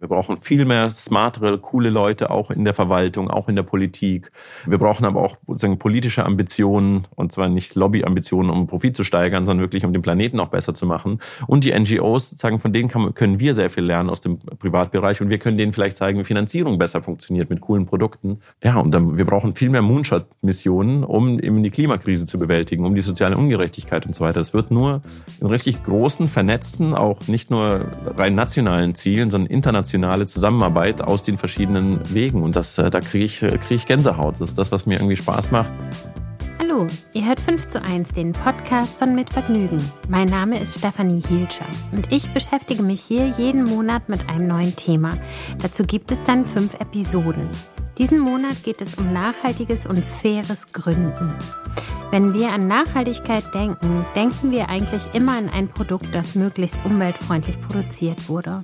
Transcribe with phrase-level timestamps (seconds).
[0.00, 4.30] Wir brauchen viel mehr smartere, coole Leute, auch in der Verwaltung, auch in der Politik.
[4.64, 9.44] Wir brauchen aber auch sozusagen politische Ambitionen, und zwar nicht Lobbyambitionen, um Profit zu steigern,
[9.44, 11.18] sondern wirklich, um den Planeten auch besser zu machen.
[11.48, 15.20] Und die NGOs, sagen, von denen kann, können wir sehr viel lernen aus dem Privatbereich
[15.20, 18.38] und wir können denen vielleicht zeigen, wie Finanzierung besser funktioniert mit coolen Produkten.
[18.62, 22.94] Ja, und dann, wir brauchen viel mehr Moonshot-Missionen, um eben die Klimakrise zu bewältigen, um
[22.94, 24.38] die soziale Ungerechtigkeit und so weiter.
[24.38, 25.02] Es wird nur
[25.40, 27.84] in richtig großen, vernetzten, auch nicht nur
[28.16, 32.42] rein nationalen Zielen, sondern internationalen internationale Zusammenarbeit aus den verschiedenen Wegen.
[32.42, 34.40] Und das, äh, da kriege ich, äh, krieg ich Gänsehaut.
[34.40, 35.72] Das ist das, was mir irgendwie Spaß macht.
[36.58, 39.78] Hallo, ihr hört 5 zu 1, den Podcast von Mit Vergnügen.
[40.08, 44.74] Mein Name ist Stefanie Hielscher und ich beschäftige mich hier jeden Monat mit einem neuen
[44.74, 45.10] Thema.
[45.62, 47.48] Dazu gibt es dann fünf Episoden.
[47.98, 51.34] Diesen Monat geht es um nachhaltiges und faires Gründen.
[52.12, 57.60] Wenn wir an Nachhaltigkeit denken, denken wir eigentlich immer an ein Produkt, das möglichst umweltfreundlich
[57.60, 58.62] produziert wurde.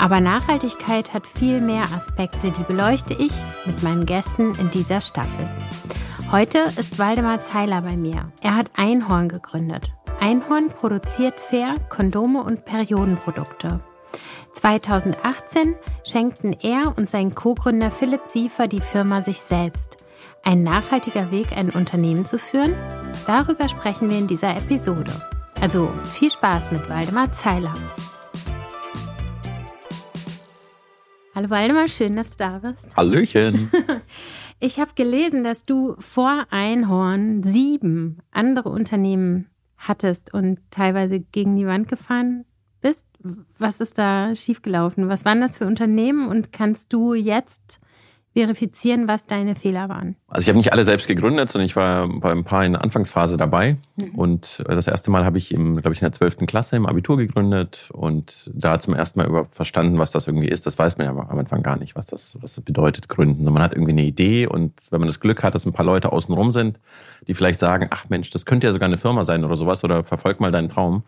[0.00, 3.32] Aber Nachhaltigkeit hat viel mehr Aspekte, die beleuchte ich
[3.64, 5.48] mit meinen Gästen in dieser Staffel.
[6.32, 8.32] Heute ist Waldemar Zeiler bei mir.
[8.40, 9.92] Er hat Einhorn gegründet.
[10.18, 13.80] Einhorn produziert fair Kondome und Periodenprodukte.
[14.54, 15.74] 2018
[16.04, 19.98] schenkten er und sein Co-Gründer Philipp Siefer die Firma sich selbst.
[20.42, 22.74] Ein nachhaltiger Weg, ein Unternehmen zu führen?
[23.26, 25.12] Darüber sprechen wir in dieser Episode.
[25.60, 27.74] Also viel Spaß mit Waldemar Zeiler.
[31.34, 32.96] Hallo Waldemar, schön, dass du da bist.
[32.96, 33.70] Hallöchen.
[34.60, 41.66] Ich habe gelesen, dass du vor Einhorn sieben andere Unternehmen hattest und teilweise gegen die
[41.66, 42.46] Wand gefahren
[42.80, 43.04] bist.
[43.58, 45.08] Was ist da schiefgelaufen?
[45.08, 47.80] Was waren das für Unternehmen und kannst du jetzt
[48.34, 50.16] verifizieren, was deine Fehler waren?
[50.26, 52.82] Also ich habe nicht alle selbst gegründet, sondern ich war bei ein paar in der
[52.82, 53.76] Anfangsphase dabei.
[53.96, 54.14] Mhm.
[54.16, 56.38] Und äh, das erste Mal habe ich, im, glaube ich, in der 12.
[56.46, 60.66] Klasse im Abitur gegründet und da zum ersten Mal überhaupt verstanden, was das irgendwie ist.
[60.66, 63.44] Das weiß man ja am Anfang gar nicht, was das, was das bedeutet, gründen.
[63.44, 66.10] Man hat irgendwie eine Idee und wenn man das Glück hat, dass ein paar Leute
[66.10, 66.80] außenrum sind,
[67.28, 70.02] die vielleicht sagen, ach Mensch, das könnte ja sogar eine Firma sein oder sowas oder
[70.02, 71.04] verfolg mal deinen Traum.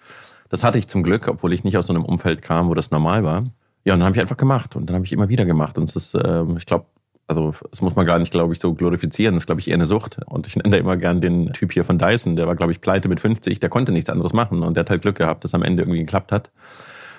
[0.48, 2.90] Das hatte ich zum Glück, obwohl ich nicht aus so einem Umfeld kam, wo das
[2.90, 3.44] normal war.
[3.84, 5.78] Ja, und dann habe ich einfach gemacht und dann habe ich immer wieder gemacht.
[5.78, 6.86] Und es ist, äh, ich glaube,
[7.28, 9.34] also das muss man gar nicht, glaube ich, so glorifizieren.
[9.34, 10.18] Das ist, glaube ich, eher eine Sucht.
[10.26, 12.80] Und ich nenne da immer gern den Typ hier von Dyson, der war, glaube ich,
[12.80, 15.54] pleite mit 50, der konnte nichts anderes machen und der hat halt Glück gehabt, dass
[15.54, 16.50] am Ende irgendwie geklappt hat.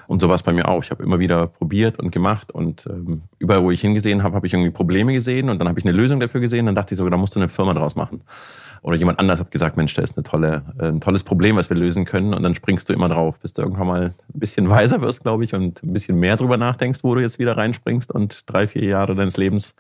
[0.08, 0.84] Und so war es bei mir auch.
[0.84, 4.48] Ich habe immer wieder probiert und gemacht und ähm, überall, wo ich hingesehen habe, habe
[4.48, 6.66] ich irgendwie Probleme gesehen und dann habe ich eine Lösung dafür gesehen.
[6.66, 8.22] Dann dachte ich sogar, da musst du eine Firma draus machen.
[8.82, 11.70] Oder jemand anders hat gesagt, Mensch, da ist eine tolle, äh, ein tolles Problem, was
[11.70, 12.34] wir lösen können.
[12.34, 14.04] Und dann springst du immer drauf, bis du irgendwann mal
[14.34, 17.38] ein bisschen weiser wirst, glaube ich, und ein bisschen mehr drüber nachdenkst, wo du jetzt
[17.38, 19.76] wieder reinspringst und drei, vier Jahre deines Lebens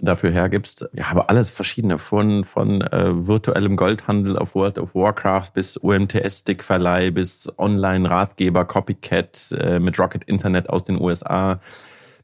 [0.00, 0.88] dafür hergibst.
[0.92, 7.10] Ja, aber alles verschiedene, von, von äh, virtuellem Goldhandel auf World of Warcraft bis UMTS-Stickverleih
[7.10, 11.60] bis Online-Ratgeber, Copycat äh, mit Rocket Internet aus den USA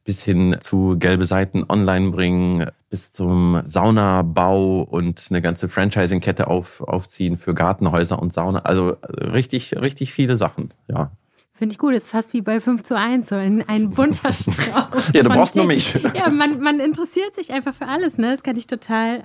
[0.05, 6.83] bis hin zu gelbe Seiten online bringen, bis zum Saunabau und eine ganze Franchising-Kette auf,
[6.83, 8.61] aufziehen für Gartenhäuser und Sauna.
[8.61, 11.11] Also richtig, richtig viele Sachen, ja.
[11.57, 15.13] Finde ich gut, ist fast wie bei 5 zu 1, so ein, ein bunter Strauß.
[15.13, 15.95] ja, du brauchst nur mich.
[16.15, 18.33] Ja, man, man interessiert sich einfach für alles, ne?
[18.33, 19.23] Das kann ich total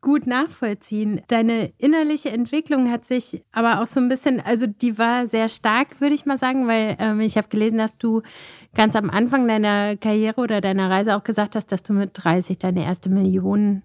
[0.00, 1.20] gut nachvollziehen.
[1.28, 6.00] Deine innerliche Entwicklung hat sich aber auch so ein bisschen, also die war sehr stark,
[6.00, 8.22] würde ich mal sagen, weil ähm, ich habe gelesen, dass du
[8.74, 12.58] ganz am Anfang deiner Karriere oder deiner Reise auch gesagt hast, dass du mit 30
[12.58, 13.82] deine erste Million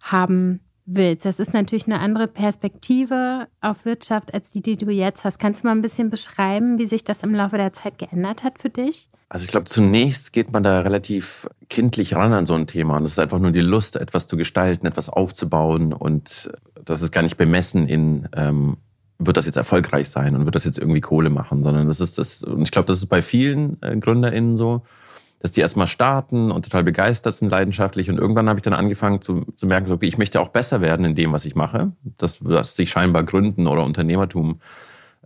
[0.00, 1.26] haben willst.
[1.26, 5.38] Das ist natürlich eine andere Perspektive auf Wirtschaft als die, die du jetzt hast.
[5.38, 8.60] Kannst du mal ein bisschen beschreiben, wie sich das im Laufe der Zeit geändert hat
[8.60, 9.08] für dich?
[9.28, 12.96] Also ich glaube, zunächst geht man da relativ kindlich ran an so ein Thema.
[12.96, 15.92] Und es ist einfach nur die Lust, etwas zu gestalten, etwas aufzubauen.
[15.92, 16.50] Und
[16.84, 18.76] das ist gar nicht bemessen in, ähm,
[19.18, 22.18] wird das jetzt erfolgreich sein und wird das jetzt irgendwie Kohle machen, sondern das ist
[22.18, 24.82] das, und ich glaube, das ist bei vielen äh, GründerInnen so
[25.46, 28.10] dass die erstmal starten und total begeistert sind, leidenschaftlich.
[28.10, 31.06] Und irgendwann habe ich dann angefangen zu, zu merken, okay, ich möchte auch besser werden
[31.06, 31.92] in dem, was ich mache.
[32.18, 34.60] Das, was sich scheinbar Gründen oder Unternehmertum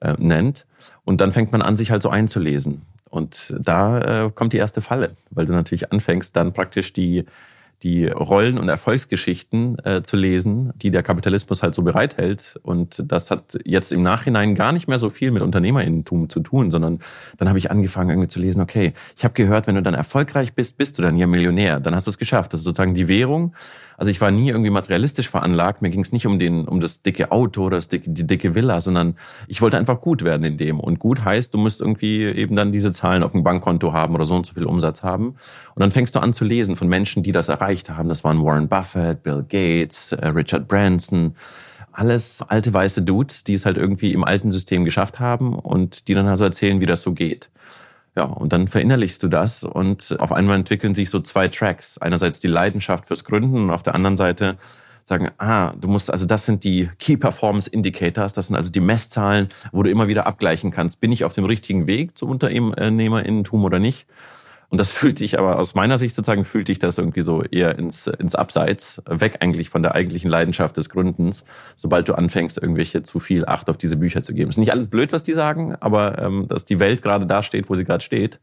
[0.02, 0.66] äh, nennt.
[1.06, 2.82] Und dann fängt man an, sich halt so einzulesen.
[3.08, 7.24] Und da äh, kommt die erste Falle, weil du natürlich anfängst, dann praktisch die
[7.82, 12.58] die Rollen- und Erfolgsgeschichten äh, zu lesen, die der Kapitalismus halt so bereithält.
[12.62, 16.70] Und das hat jetzt im Nachhinein gar nicht mehr so viel mit Unternehmerinnentum zu tun,
[16.70, 16.98] sondern
[17.38, 20.54] dann habe ich angefangen irgendwie zu lesen, okay, ich habe gehört, wenn du dann erfolgreich
[20.54, 21.80] bist, bist du dann ja Millionär.
[21.80, 22.52] Dann hast du es geschafft.
[22.52, 23.54] Das ist sozusagen die Währung
[24.00, 25.82] also ich war nie irgendwie materialistisch veranlagt.
[25.82, 28.54] Mir ging es nicht um den, um das dicke Auto oder das dicke, die dicke
[28.54, 29.14] Villa, sondern
[29.46, 30.80] ich wollte einfach gut werden in dem.
[30.80, 34.24] Und gut heißt, du musst irgendwie eben dann diese Zahlen auf dem Bankkonto haben oder
[34.24, 35.36] so und so viel Umsatz haben.
[35.74, 38.08] Und dann fängst du an zu lesen von Menschen, die das erreicht haben.
[38.08, 41.34] Das waren Warren Buffett, Bill Gates, äh, Richard Branson
[41.92, 46.14] alles alte weiße Dudes, die es halt irgendwie im alten System geschafft haben und die
[46.14, 47.50] dann also erzählen, wie das so geht.
[48.16, 51.96] Ja, und dann verinnerlichst du das und auf einmal entwickeln sich so zwei Tracks.
[51.98, 54.58] Einerseits die Leidenschaft fürs Gründen und auf der anderen Seite
[55.04, 58.80] sagen, ah, du musst, also das sind die Key Performance Indicators, das sind also die
[58.80, 63.64] Messzahlen, wo du immer wieder abgleichen kannst, bin ich auf dem richtigen Weg zum Unternehmerinnentum
[63.64, 64.06] oder nicht?
[64.70, 67.78] Und das fühlt dich aber aus meiner Sicht sozusagen, fühlt dich das irgendwie so eher
[67.78, 71.44] ins, ins Abseits, weg eigentlich von der eigentlichen Leidenschaft des Gründens,
[71.76, 74.48] sobald du anfängst, irgendwelche zu viel Acht auf diese Bücher zu geben.
[74.48, 77.68] Ist nicht alles blöd, was die sagen, aber ähm, dass die Welt gerade da steht,
[77.68, 78.40] wo sie gerade steht,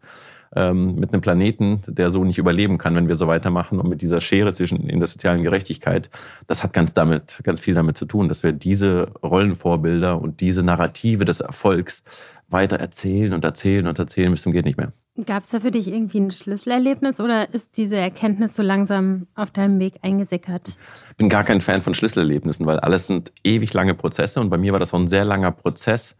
[0.56, 4.02] ähm, mit einem Planeten, der so nicht überleben kann, wenn wir so weitermachen und mit
[4.02, 6.10] dieser Schere zwischen in der sozialen Gerechtigkeit,
[6.46, 10.64] das hat ganz damit, ganz viel damit zu tun, dass wir diese Rollenvorbilder und diese
[10.64, 12.04] Narrative des Erfolgs
[12.50, 14.94] weiter erzählen und erzählen und erzählen bis zum geht nicht mehr.
[15.26, 19.50] Gab es da für dich irgendwie ein Schlüsselerlebnis oder ist diese Erkenntnis so langsam auf
[19.50, 20.78] deinem Weg eingesickert?
[21.10, 24.58] Ich bin gar kein Fan von Schlüsselerlebnissen, weil alles sind ewig lange Prozesse und bei
[24.58, 26.16] mir war das auch ein sehr langer Prozess.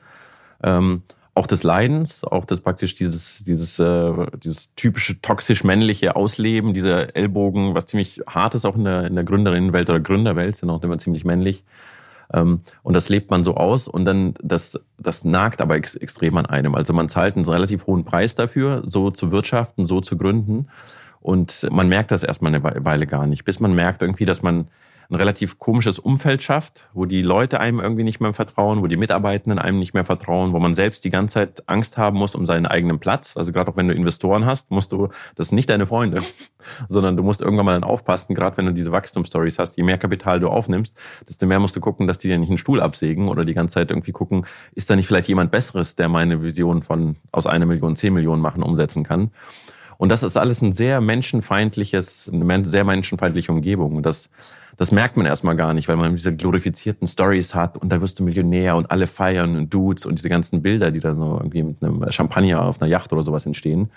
[0.64, 1.04] Ähm,
[1.36, 7.76] auch des Leidens, auch das praktisch dieses, dieses, äh, dieses typische toxisch-männliche Ausleben, dieser Ellbogen,
[7.76, 10.98] was ziemlich hart ist auch in der, in der Gründerinnenwelt oder Gründerwelt, sind auch immer
[10.98, 11.64] ziemlich männlich.
[12.34, 16.38] Ähm, und das lebt man so aus und dann, das, das nagt aber ex extrem
[16.38, 16.76] an einem.
[16.76, 20.68] Also man zahlt einen relativ hohen Preis dafür, so zu wirtschaften, so zu gründen.
[21.22, 24.68] Und man merkt das erstmal eine Weile gar nicht, bis man merkt irgendwie, dass man
[25.10, 28.98] ein relativ komisches Umfeld schafft, wo die Leute einem irgendwie nicht mehr vertrauen, wo die
[28.98, 32.46] Mitarbeitenden einem nicht mehr vertrauen, wo man selbst die ganze Zeit Angst haben muss um
[32.46, 33.38] seinen eigenen Platz.
[33.38, 36.22] Also gerade auch wenn du Investoren hast, musst du, das sind nicht deine Freunde,
[36.90, 39.98] sondern du musst irgendwann mal dann aufpassen, gerade wenn du diese Wachstumsstories hast, je mehr
[39.98, 40.94] Kapital du aufnimmst,
[41.28, 43.76] desto mehr musst du gucken, dass die dir nicht einen Stuhl absägen oder die ganze
[43.76, 47.66] Zeit irgendwie gucken, ist da nicht vielleicht jemand Besseres, der meine Vision von aus einer
[47.66, 49.32] Million zehn Millionen machen umsetzen kann.
[49.98, 53.96] Und das ist alles ein sehr menschenfeindliches, eine sehr menschenfeindliche Umgebung.
[53.96, 54.30] Und das
[54.78, 58.20] das merkt man erstmal gar nicht, weil man diese glorifizierten Stories hat und da wirst
[58.20, 61.64] du Millionär und alle feiern und Dudes und diese ganzen Bilder, die da so irgendwie
[61.64, 63.90] mit einem Champagner auf einer Yacht oder sowas entstehen.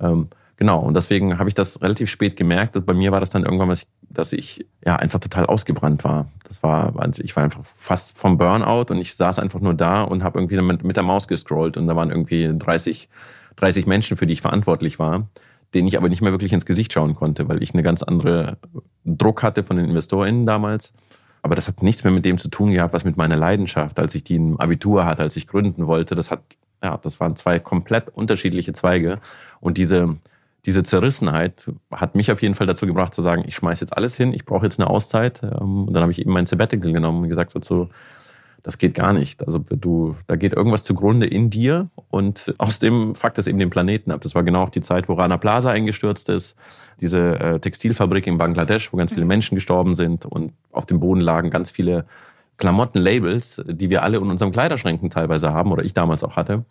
[0.00, 2.84] Ähm, genau, und deswegen habe ich das relativ spät gemerkt.
[2.84, 3.72] Bei mir war das dann irgendwann,
[4.10, 6.26] dass ich ja einfach total ausgebrannt war.
[6.42, 10.02] Das war, also ich war einfach fast vom Burnout und ich saß einfach nur da
[10.02, 13.08] und habe irgendwie mit, mit der Maus gescrollt und da waren irgendwie 30,
[13.56, 15.28] 30 Menschen, für die ich verantwortlich war
[15.74, 18.58] den ich aber nicht mehr wirklich ins Gesicht schauen konnte, weil ich eine ganz andere
[19.04, 20.94] Druck hatte von den InvestorInnen damals.
[21.42, 24.14] Aber das hat nichts mehr mit dem zu tun gehabt, was mit meiner Leidenschaft, als
[24.14, 26.14] ich die im Abitur hatte, als ich gründen wollte.
[26.14, 26.40] Das hat,
[26.82, 29.18] ja, das waren zwei komplett unterschiedliche Zweige.
[29.60, 30.16] Und diese,
[30.64, 34.16] diese Zerrissenheit hat mich auf jeden Fall dazu gebracht zu sagen, ich schmeiß jetzt alles
[34.16, 35.42] hin, ich brauche jetzt eine Auszeit.
[35.42, 37.90] Ähm, und dann habe ich eben mein Sabbatical genommen und gesagt so
[38.64, 39.46] das geht gar nicht.
[39.46, 43.70] Also du, da geht irgendwas zugrunde in dir und aus dem Fakt es eben den
[43.70, 44.20] Planeten ab.
[44.20, 46.56] Das war genau auch die Zeit, wo Rana Plaza eingestürzt ist,
[47.00, 51.20] diese äh, Textilfabrik in Bangladesch, wo ganz viele Menschen gestorben sind und auf dem Boden
[51.20, 52.06] lagen ganz viele
[52.56, 56.64] Klamottenlabels, die wir alle in unseren Kleiderschränken teilweise haben oder ich damals auch hatte.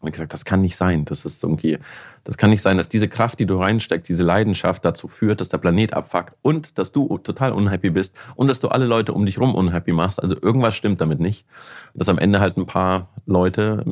[0.00, 1.06] Und gesagt, das kann nicht sein.
[1.06, 1.78] Das ist irgendwie,
[2.24, 5.48] das kann nicht sein, dass diese Kraft, die du reinsteckst, diese Leidenschaft dazu führt, dass
[5.48, 9.24] der Planet abfuckt und dass du total unhappy bist und dass du alle Leute um
[9.24, 10.22] dich rum unhappy machst.
[10.22, 11.46] Also irgendwas stimmt damit nicht.
[11.94, 13.82] Dass am Ende halt ein paar Leute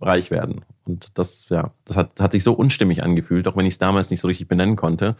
[0.00, 0.64] reich werden.
[0.86, 4.10] Und das, ja, das hat, hat sich so unstimmig angefühlt, auch wenn ich es damals
[4.10, 5.16] nicht so richtig benennen konnte,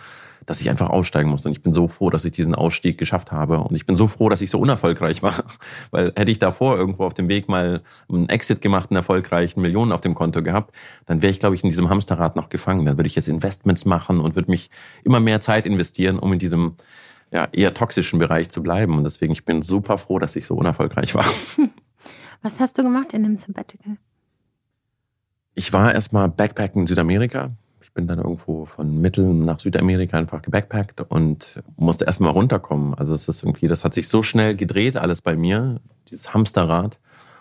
[0.46, 1.48] dass ich einfach aussteigen musste.
[1.48, 3.58] Und ich bin so froh, dass ich diesen Ausstieg geschafft habe.
[3.58, 5.34] Und ich bin so froh, dass ich so unerfolgreich war.
[5.90, 9.92] Weil hätte ich davor irgendwo auf dem Weg mal einen Exit gemacht, einen erfolgreichen Millionen
[9.92, 10.74] auf dem Konto gehabt,
[11.06, 12.86] dann wäre ich, glaube ich, in diesem Hamsterrad noch gefangen.
[12.86, 14.70] Dann würde ich jetzt Investments machen und würde mich
[15.04, 16.76] immer mehr Zeit investieren, um in diesem
[17.30, 18.96] ja, eher toxischen Bereich zu bleiben.
[18.96, 21.26] Und deswegen, ich bin super froh, dass ich so unerfolgreich war.
[22.42, 23.98] Was hast du gemacht in dem Sabbatical?
[25.58, 27.50] Ich war erstmal Backpacken in Südamerika.
[27.82, 32.94] Ich bin dann irgendwo von Mittel nach Südamerika einfach gebackpackt und musste erstmal runterkommen.
[32.94, 37.00] Also es ist irgendwie, das hat sich so schnell gedreht, alles bei mir, dieses Hamsterrad.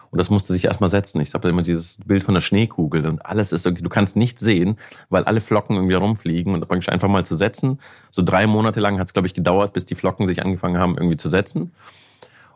[0.09, 1.21] Und das musste sich erstmal setzen.
[1.21, 4.41] Ich habe immer dieses Bild von der Schneekugel und alles ist irgendwie, du kannst nichts
[4.41, 7.79] sehen, weil alle Flocken irgendwie rumfliegen und praktisch einfach mal zu setzen.
[8.09, 10.97] So drei Monate lang hat es, glaube ich, gedauert, bis die Flocken sich angefangen haben,
[10.97, 11.71] irgendwie zu setzen.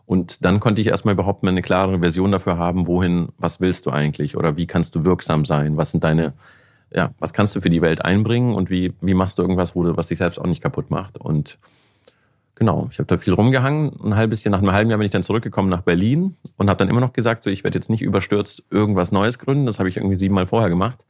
[0.05, 3.85] Und dann konnte ich erstmal überhaupt mal eine klare Version dafür haben, wohin, was willst
[3.85, 5.77] du eigentlich oder wie kannst du wirksam sein?
[5.77, 6.33] Was sind deine,
[6.93, 9.83] ja, was kannst du für die Welt einbringen und wie, wie machst du irgendwas, wo
[9.83, 11.17] du, was dich selbst auch nicht kaputt macht?
[11.17, 11.59] Und
[12.55, 13.99] genau, ich habe da viel rumgehangen.
[14.03, 16.77] Ein halbes Jahr, nach einem halben Jahr bin ich dann zurückgekommen nach Berlin und habe
[16.77, 19.65] dann immer noch gesagt, so ich werde jetzt nicht überstürzt irgendwas Neues gründen.
[19.65, 21.05] Das habe ich irgendwie siebenmal vorher gemacht,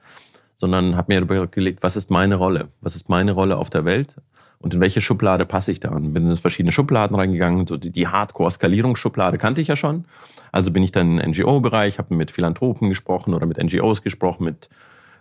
[0.58, 2.68] sondern habe mir überlegt, was ist meine Rolle?
[2.82, 4.18] Was ist meine Rolle auf der Welt?
[4.62, 5.90] Und in welche Schublade passe ich da?
[5.90, 7.66] Und bin in verschiedene Schubladen reingegangen.
[7.68, 10.06] So die, Hardcore-Skalierungsschublade kannte ich ja schon.
[10.52, 14.70] Also bin ich dann im NGO-Bereich, habe mit Philanthropen gesprochen oder mit NGOs gesprochen, mit,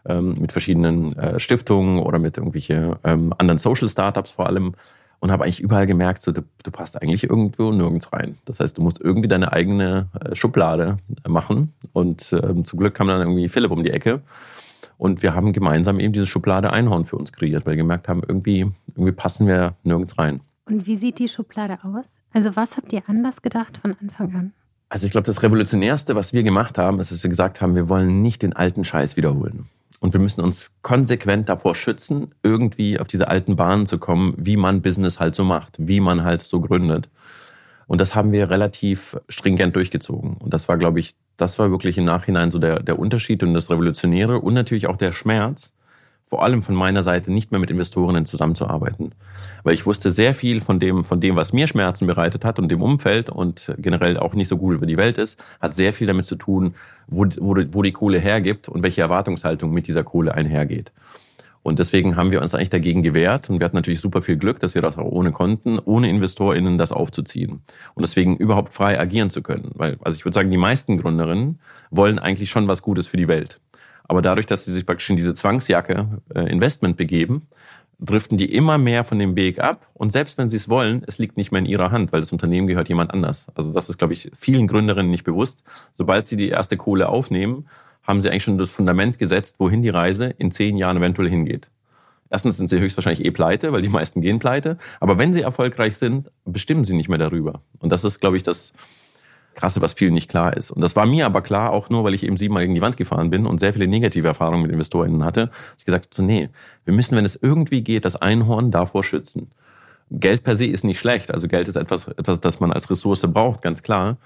[0.06, 4.74] ähm, mit verschiedenen äh, Stiftungen oder mit irgendwelche ähm, anderen Social-Startups vor allem
[5.20, 8.36] und habe eigentlich überall gemerkt, so, du, du, passt eigentlich irgendwo nirgends rein.
[8.46, 11.74] Das heißt, du musst irgendwie deine eigene äh, Schublade äh, machen.
[11.92, 14.22] Und ähm, zum Glück kam dann irgendwie Philipp um die Ecke
[15.00, 18.20] Und wir haben gemeinsam eben diese Schublade Einhorn für uns kreiert, weil wir gemerkt haben,
[18.28, 20.40] irgendwie, irgendwie passen wir nirgends rein.
[20.66, 22.20] Und wie sieht die Schublade aus?
[22.34, 24.52] Also was habt ihr anders gedacht von Anfang an?
[24.90, 27.88] Also ich glaube, das Revolutionärste, was wir gemacht haben, ist, dass wir gesagt haben, wir
[27.88, 29.64] wollen nicht den alten Scheiß wiederholen.
[30.00, 34.58] Und wir müssen uns konsequent davor schützen, irgendwie auf diese alten Bahnen zu kommen, wie
[34.58, 37.08] man Business halt so macht, wie man halt so gründet.
[37.90, 40.34] Und das haben wir relativ stringent durchgezogen.
[40.34, 43.52] Und das war, glaube ich, das war wirklich im Nachhinein so der, der Unterschied und
[43.52, 45.72] das Revolutionäre und natürlich auch der Schmerz,
[46.24, 49.12] vor allem von meiner Seite nicht mehr mit Investorinnen zusammenzuarbeiten.
[49.64, 52.68] Weil ich wusste sehr viel von dem, von dem, was mir Schmerzen bereitet hat und
[52.68, 56.06] dem Umfeld und generell auch nicht so gut über die Welt ist, hat sehr viel
[56.06, 56.76] damit zu tun,
[57.08, 60.92] wo, wo, wo die Kohle hergibt und welche Erwartungshaltung mit dieser Kohle einhergeht.
[61.62, 63.50] Und deswegen haben wir uns eigentlich dagegen gewehrt.
[63.50, 66.78] Und wir hatten natürlich super viel Glück, dass wir das auch ohne konnten, ohne InvestorInnen
[66.78, 67.62] das aufzuziehen.
[67.94, 69.70] Und deswegen überhaupt frei agieren zu können.
[69.74, 71.58] Weil, also ich würde sagen, die meisten Gründerinnen
[71.90, 73.60] wollen eigentlich schon was Gutes für die Welt.
[74.04, 77.46] Aber dadurch, dass sie sich praktisch in diese Zwangsjacke äh, Investment begeben,
[78.00, 79.86] driften die immer mehr von dem Weg ab.
[79.94, 82.32] Und selbst wenn sie es wollen, es liegt nicht mehr in ihrer Hand, weil das
[82.32, 83.46] Unternehmen gehört jemand anders.
[83.54, 85.62] Also das ist, glaube ich, vielen Gründerinnen nicht bewusst.
[85.92, 87.68] Sobald sie die erste Kohle aufnehmen,
[88.02, 91.70] haben sie eigentlich schon das Fundament gesetzt, wohin die Reise in zehn Jahren eventuell hingeht.
[92.30, 94.78] Erstens sind sie höchstwahrscheinlich eh pleite, weil die meisten gehen pleite.
[95.00, 97.60] Aber wenn sie erfolgreich sind, bestimmen sie nicht mehr darüber.
[97.80, 98.72] Und das ist, glaube ich, das
[99.60, 100.70] Krasse, was vielen nicht klar ist.
[100.70, 102.96] Und das war mir aber klar, auch nur, weil ich eben siebenmal gegen die Wand
[102.96, 105.50] gefahren bin und sehr viele negative Erfahrungen mit InvestorInnen hatte.
[105.78, 106.48] Ich gesagt habe, so, nee,
[106.84, 109.50] wir müssen, wenn es irgendwie geht, das Einhorn davor schützen.
[110.10, 111.30] Geld per se ist nicht schlecht.
[111.32, 114.16] Also Geld ist etwas, etwas, das man als Ressource braucht, ganz klar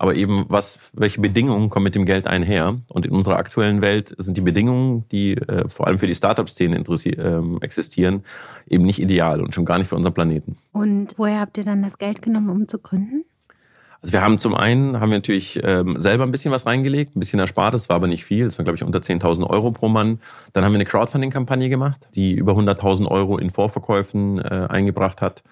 [0.00, 2.78] aber eben was, welche Bedingungen kommen mit dem Geld einher?
[2.88, 6.78] Und in unserer aktuellen Welt sind die Bedingungen, die äh, vor allem für die Startup-Szene
[6.78, 8.24] äh, existieren,
[8.66, 10.56] eben nicht ideal und schon gar nicht für unseren Planeten.
[10.72, 13.26] Und woher habt ihr dann das Geld genommen, um zu gründen?
[14.02, 17.20] Also wir haben zum einen, haben wir natürlich ähm, selber ein bisschen was reingelegt, ein
[17.20, 19.88] bisschen erspart, das war aber nicht viel, das war glaube ich unter 10.000 Euro pro
[19.88, 20.20] Mann.
[20.52, 25.42] Dann haben wir eine Crowdfunding-Kampagne gemacht, die über 100.000 Euro in Vorverkäufen äh, eingebracht hat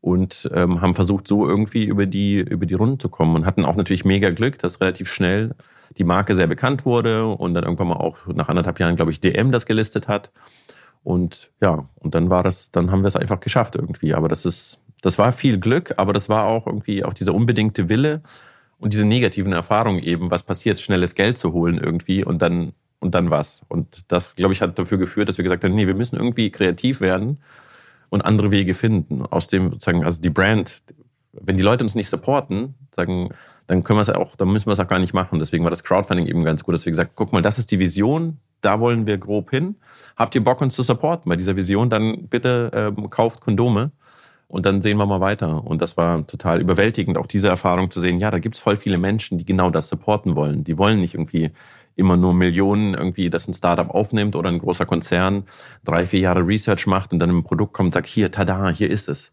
[0.00, 3.64] und ähm, haben versucht, so irgendwie über die, über die Runden zu kommen und hatten
[3.64, 5.54] auch natürlich mega Glück, dass relativ schnell
[5.96, 9.20] die Marke sehr bekannt wurde und dann irgendwann mal auch nach anderthalb Jahren, glaube ich,
[9.20, 10.30] DM das gelistet hat.
[11.02, 14.14] Und ja, und dann war das, dann haben wir es einfach geschafft irgendwie.
[14.14, 17.88] Aber das ist, das war viel Glück, aber das war auch irgendwie auch dieser unbedingte
[17.88, 18.22] Wille
[18.78, 23.14] und diese negativen Erfahrungen eben, was passiert, schnelles Geld zu holen irgendwie und dann, und
[23.14, 23.62] dann was.
[23.68, 26.50] Und das, glaube ich, hat dafür geführt, dass wir gesagt haben, nee, wir müssen irgendwie
[26.50, 27.38] kreativ werden
[28.08, 29.24] und andere Wege finden.
[29.26, 30.82] Aus dem sozusagen, also die Brand,
[31.32, 33.30] wenn die Leute uns nicht supporten, sagen,
[33.66, 35.38] dann können wir es auch, dann müssen wir es auch gar nicht machen.
[35.38, 37.78] Deswegen war das Crowdfunding eben ganz gut, dass wir gesagt, guck mal, das ist die
[37.78, 39.76] Vision, da wollen wir grob hin.
[40.16, 41.90] Habt ihr Bock, uns zu supporten bei dieser Vision?
[41.90, 43.92] Dann bitte ähm, kauft Kondome
[44.48, 45.64] und dann sehen wir mal weiter.
[45.64, 48.98] Und das war total überwältigend, auch diese Erfahrung zu sehen, ja, da gibt's voll viele
[48.98, 50.64] Menschen, die genau das supporten wollen.
[50.64, 51.50] Die wollen nicht irgendwie
[51.96, 55.44] immer nur Millionen irgendwie, dass ein Startup aufnimmt oder ein großer Konzern
[55.84, 58.88] drei, vier Jahre Research macht und dann ein Produkt kommt und sagt, hier, tada, hier
[58.90, 59.32] ist es.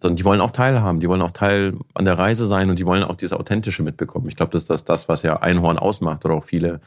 [0.00, 2.86] Sondern die wollen auch teilhaben, die wollen auch Teil an der Reise sein und die
[2.86, 4.28] wollen auch dieses Authentische mitbekommen.
[4.28, 6.80] Ich glaube, das ist das, das, was ja Einhorn ausmacht oder auch viele,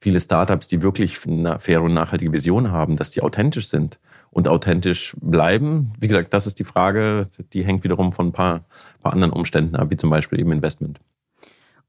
[0.00, 3.98] viele Startups, die wirklich eine faire und nachhaltige Vision haben, dass die authentisch sind
[4.38, 5.92] und authentisch bleiben.
[5.98, 8.64] Wie gesagt, das ist die Frage, die hängt wiederum von ein paar,
[9.02, 11.00] paar anderen Umständen ab, wie zum Beispiel eben Investment.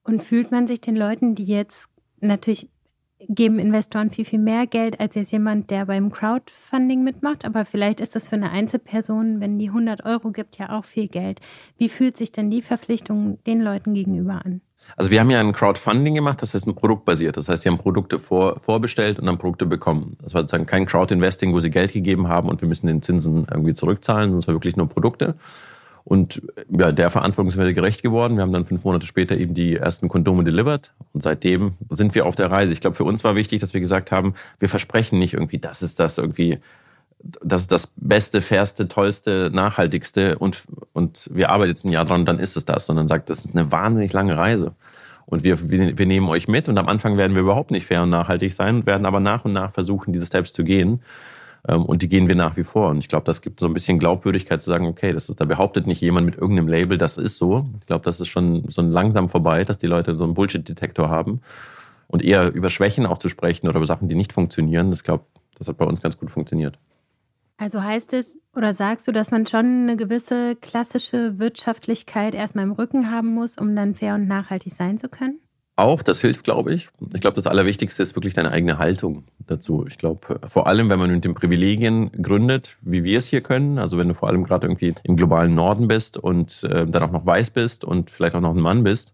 [0.01, 1.86] Und fühlt man sich den Leuten, die jetzt
[2.22, 2.68] natürlich
[3.28, 7.46] geben Investoren viel, viel mehr Geld als jetzt jemand, der beim Crowdfunding mitmacht.
[7.46, 11.08] Aber vielleicht ist das für eine Einzelperson, wenn die 100 Euro gibt, ja auch viel
[11.08, 11.40] Geld.
[11.78, 14.62] Wie fühlt sich denn die Verpflichtung den Leuten gegenüber an?
[14.96, 17.36] Also wir haben ja ein Crowdfunding gemacht, das heißt ein produktbasiert.
[17.36, 20.18] Das heißt, sie haben Produkte vor, vorbestellt und dann Produkte bekommen.
[20.22, 23.46] Das war sozusagen kein Crowdinvesting, wo sie Geld gegeben haben und wir müssen den Zinsen
[23.52, 25.36] irgendwie zurückzahlen, sondern es war wirklich nur Produkte.
[26.03, 28.36] Und ja, der Verantwortung sind wir gerecht geworden.
[28.36, 30.94] Wir haben dann fünf Monate später eben die ersten Kondome delivered.
[31.13, 32.72] Und seitdem sind wir auf der Reise.
[32.72, 35.82] Ich glaube, für uns war wichtig, dass wir gesagt haben, wir versprechen nicht irgendwie, das
[35.82, 36.60] ist das irgendwie,
[37.20, 40.63] das ist das Beste, Fairste, Tollste, Nachhaltigste und,
[40.94, 42.86] und wir arbeiten jetzt ein Jahr dran, dann ist es das.
[42.86, 44.74] Sondern sagt, das ist eine wahnsinnig lange Reise.
[45.25, 48.10] Und wir, wir, nehmen euch mit und am Anfang werden wir überhaupt nicht fair und
[48.10, 51.03] nachhaltig sein und werden aber nach und nach versuchen, diese Steps zu gehen.
[51.68, 52.89] Ähm, und die gehen wir nach wie vor.
[52.89, 55.46] Und ich glaube, das gibt so ein bisschen Glaubwürdigkeit zu sagen, okay, das ist, da
[55.46, 57.68] behauptet nicht jemand mit irgendeinem Label, das ist so.
[57.80, 61.42] Ich glaube, das ist schon so langsam vorbei, dass die Leute so einen Bullshit-Detektor haben.
[62.08, 65.25] Und eher über Schwächen auch zu sprechen oder über Sachen, die nicht funktionieren, das glaube,
[65.56, 66.80] das hat bei uns ganz gut funktioniert.
[67.58, 72.72] Also heißt es oder sagst du, dass man schon eine gewisse klassische Wirtschaftlichkeit erstmal im
[72.72, 75.39] Rücken haben muss, um dann fair und nachhaltig sein zu können?
[75.79, 76.89] Auch, das hilft, glaube ich.
[77.13, 79.86] Ich glaube, das Allerwichtigste ist wirklich deine eigene Haltung dazu.
[79.88, 83.77] Ich glaube, vor allem, wenn man mit den Privilegien gründet, wie wir es hier können,
[83.77, 87.12] also wenn du vor allem gerade irgendwie im globalen Norden bist und äh, dann auch
[87.12, 89.13] noch weiß bist und vielleicht auch noch ein Mann bist,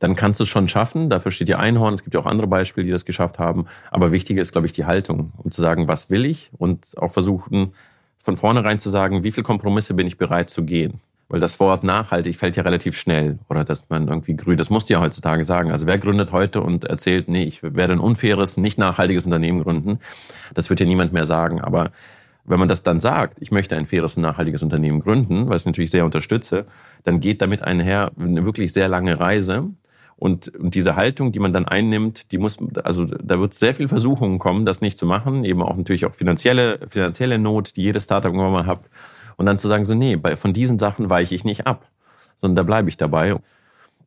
[0.00, 1.10] dann kannst du es schon schaffen.
[1.10, 1.94] Dafür steht ja Einhorn.
[1.94, 3.66] Es gibt ja auch andere Beispiele, die das geschafft haben.
[3.92, 7.12] Aber wichtiger ist, glaube ich, die Haltung, um zu sagen, was will ich und auch
[7.12, 7.72] versuchen,
[8.18, 11.00] von vornherein zu sagen, wie viele Kompromisse bin ich bereit zu gehen.
[11.34, 13.40] Weil das Wort nachhaltig fällt ja relativ schnell.
[13.48, 15.72] Oder dass man irgendwie grün, das musst du ja heutzutage sagen.
[15.72, 19.98] Also wer gründet heute und erzählt, nee, ich werde ein unfaires, nicht nachhaltiges Unternehmen gründen,
[20.54, 21.60] das wird ja niemand mehr sagen.
[21.60, 21.90] Aber
[22.44, 25.66] wenn man das dann sagt, ich möchte ein faires und nachhaltiges Unternehmen gründen, was ich
[25.66, 26.66] natürlich sehr unterstütze,
[27.02, 29.70] dann geht damit einher eine wirklich sehr lange Reise.
[30.14, 33.88] Und, und diese Haltung, die man dann einnimmt, die muss, also da wird sehr viel
[33.88, 35.44] Versuchungen kommen, das nicht zu machen.
[35.44, 38.84] Eben auch natürlich auch finanzielle, finanzielle Not, die jedes Startup irgendwann mal hat.
[39.36, 41.88] Und dann zu sagen, so, nee, bei, von diesen Sachen weiche ich nicht ab,
[42.40, 43.36] sondern da bleibe ich dabei.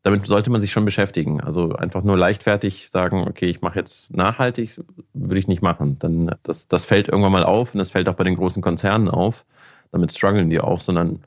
[0.04, 1.42] Damit sollte man sich schon beschäftigen.
[1.42, 4.80] Also einfach nur leichtfertig sagen, okay, ich mache jetzt nachhaltig,
[5.14, 5.98] würde ich nicht machen.
[6.00, 9.10] Dann das, das fällt irgendwann mal auf und das fällt auch bei den großen Konzernen
[9.10, 9.46] auf.
[9.92, 11.24] Damit strugglen die auch, sondern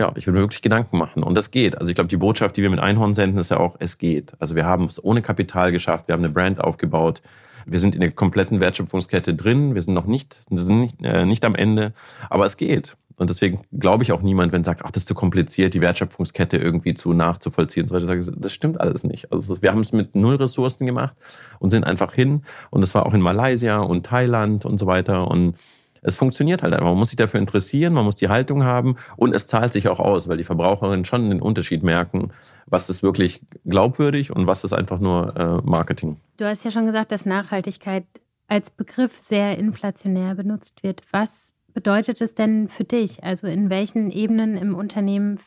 [0.00, 1.22] ja, ich würde mir wirklich Gedanken machen.
[1.22, 1.76] Und das geht.
[1.78, 4.32] Also ich glaube, die Botschaft, die wir mit Einhorn senden, ist ja auch, es geht.
[4.38, 7.20] Also wir haben es ohne Kapital geschafft, wir haben eine Brand aufgebaut,
[7.66, 11.26] wir sind in der kompletten Wertschöpfungskette drin, wir sind noch nicht, wir sind nicht, äh,
[11.26, 11.92] nicht am Ende,
[12.30, 12.96] aber es geht.
[13.20, 16.56] Und deswegen glaube ich auch niemand, wenn sagt, ach, das ist zu kompliziert, die Wertschöpfungskette
[16.56, 17.86] irgendwie zu nachzuvollziehen.
[17.86, 18.32] So weiter.
[18.34, 19.30] Das stimmt alles nicht.
[19.30, 21.14] Also wir haben es mit null Ressourcen gemacht
[21.58, 22.44] und sind einfach hin.
[22.70, 25.28] Und es war auch in Malaysia und Thailand und so weiter.
[25.28, 25.54] Und
[26.00, 26.86] es funktioniert halt einfach.
[26.86, 30.00] Man muss sich dafür interessieren, man muss die Haltung haben und es zahlt sich auch
[30.00, 32.30] aus, weil die Verbraucherinnen schon den Unterschied merken,
[32.64, 36.16] was ist wirklich glaubwürdig und was ist einfach nur äh, Marketing.
[36.38, 38.06] Du hast ja schon gesagt, dass Nachhaltigkeit
[38.48, 41.02] als Begriff sehr inflationär benutzt wird.
[41.10, 43.24] Was bedeutet es denn für dich?
[43.24, 45.38] Also in welchen Ebenen im Unternehmen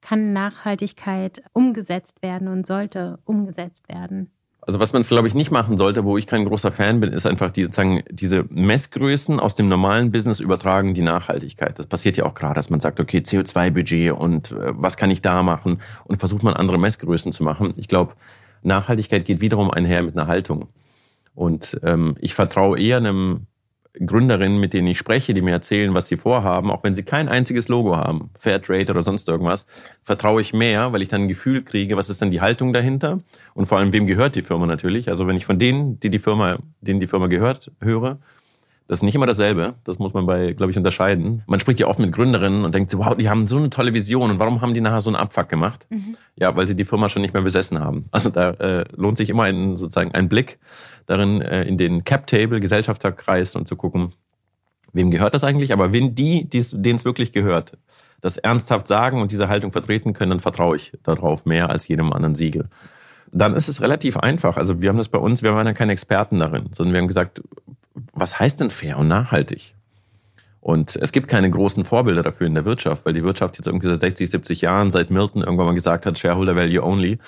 [0.00, 4.30] kann Nachhaltigkeit umgesetzt werden und sollte umgesetzt werden?
[4.68, 7.26] Also was man, glaube ich, nicht machen sollte, wo ich kein großer Fan bin, ist
[7.26, 11.78] einfach die, sozusagen, diese Messgrößen aus dem normalen Business übertragen, die Nachhaltigkeit.
[11.78, 15.22] Das passiert ja auch gerade, dass man sagt, okay, CO2-Budget und äh, was kann ich
[15.22, 15.80] da machen?
[16.04, 17.72] Und versucht man andere Messgrößen zu machen.
[17.76, 18.12] Ich glaube,
[18.62, 20.68] Nachhaltigkeit geht wiederum einher mit einer Haltung.
[21.34, 23.46] Und ähm, ich vertraue eher einem
[24.04, 27.28] Gründerinnen, mit denen ich spreche, die mir erzählen, was sie vorhaben, auch wenn sie kein
[27.28, 29.66] einziges Logo haben, Fairtrade oder sonst irgendwas,
[30.02, 33.20] vertraue ich mehr, weil ich dann ein Gefühl kriege, was ist denn die Haltung dahinter
[33.54, 35.08] und vor allem, wem gehört die Firma natürlich.
[35.08, 38.18] Also wenn ich von denen, die die Firma, denen die Firma gehört, höre,
[38.88, 39.74] das ist nicht immer dasselbe.
[39.84, 41.42] Das muss man bei, glaube ich, unterscheiden.
[41.46, 44.30] Man spricht ja oft mit Gründerinnen und denkt, wow, die haben so eine tolle Vision
[44.30, 45.86] und warum haben die nachher so einen Abfuck gemacht?
[45.90, 46.16] Mhm.
[46.36, 48.06] Ja, weil sie die Firma schon nicht mehr besessen haben.
[48.12, 50.58] Also da äh, lohnt sich immer ein, sozusagen ein Blick
[51.08, 54.12] darin, äh, in den Cap-Table, Gesellschafterkreis und zu gucken,
[54.92, 55.72] wem gehört das eigentlich?
[55.72, 57.76] Aber wenn die, denen es wirklich gehört,
[58.20, 62.12] das ernsthaft sagen und diese Haltung vertreten können, dann vertraue ich darauf mehr als jedem
[62.12, 62.68] anderen Siegel
[63.32, 64.56] dann ist es relativ einfach.
[64.56, 67.08] Also wir haben das bei uns, wir waren ja keine Experten darin, sondern wir haben
[67.08, 67.42] gesagt,
[68.12, 69.74] was heißt denn fair und nachhaltig?
[70.60, 73.88] Und es gibt keine großen Vorbilder dafür in der Wirtschaft, weil die Wirtschaft jetzt irgendwie
[73.88, 77.18] seit 60, 70 Jahren, seit Milton irgendwann mal gesagt hat, Shareholder Value Only,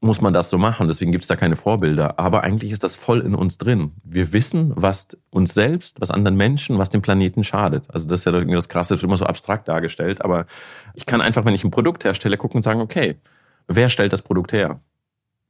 [0.00, 0.88] muss man das so machen.
[0.88, 2.18] Deswegen gibt es da keine Vorbilder.
[2.18, 3.92] Aber eigentlich ist das voll in uns drin.
[4.04, 7.86] Wir wissen, was uns selbst, was anderen Menschen, was dem Planeten schadet.
[7.92, 10.22] Also das ist ja irgendwie das Krasse, das wird immer so abstrakt dargestellt.
[10.22, 10.46] Aber
[10.94, 13.16] ich kann einfach, wenn ich ein Produkt herstelle, gucken und sagen, okay,
[13.68, 14.80] wer stellt das Produkt her?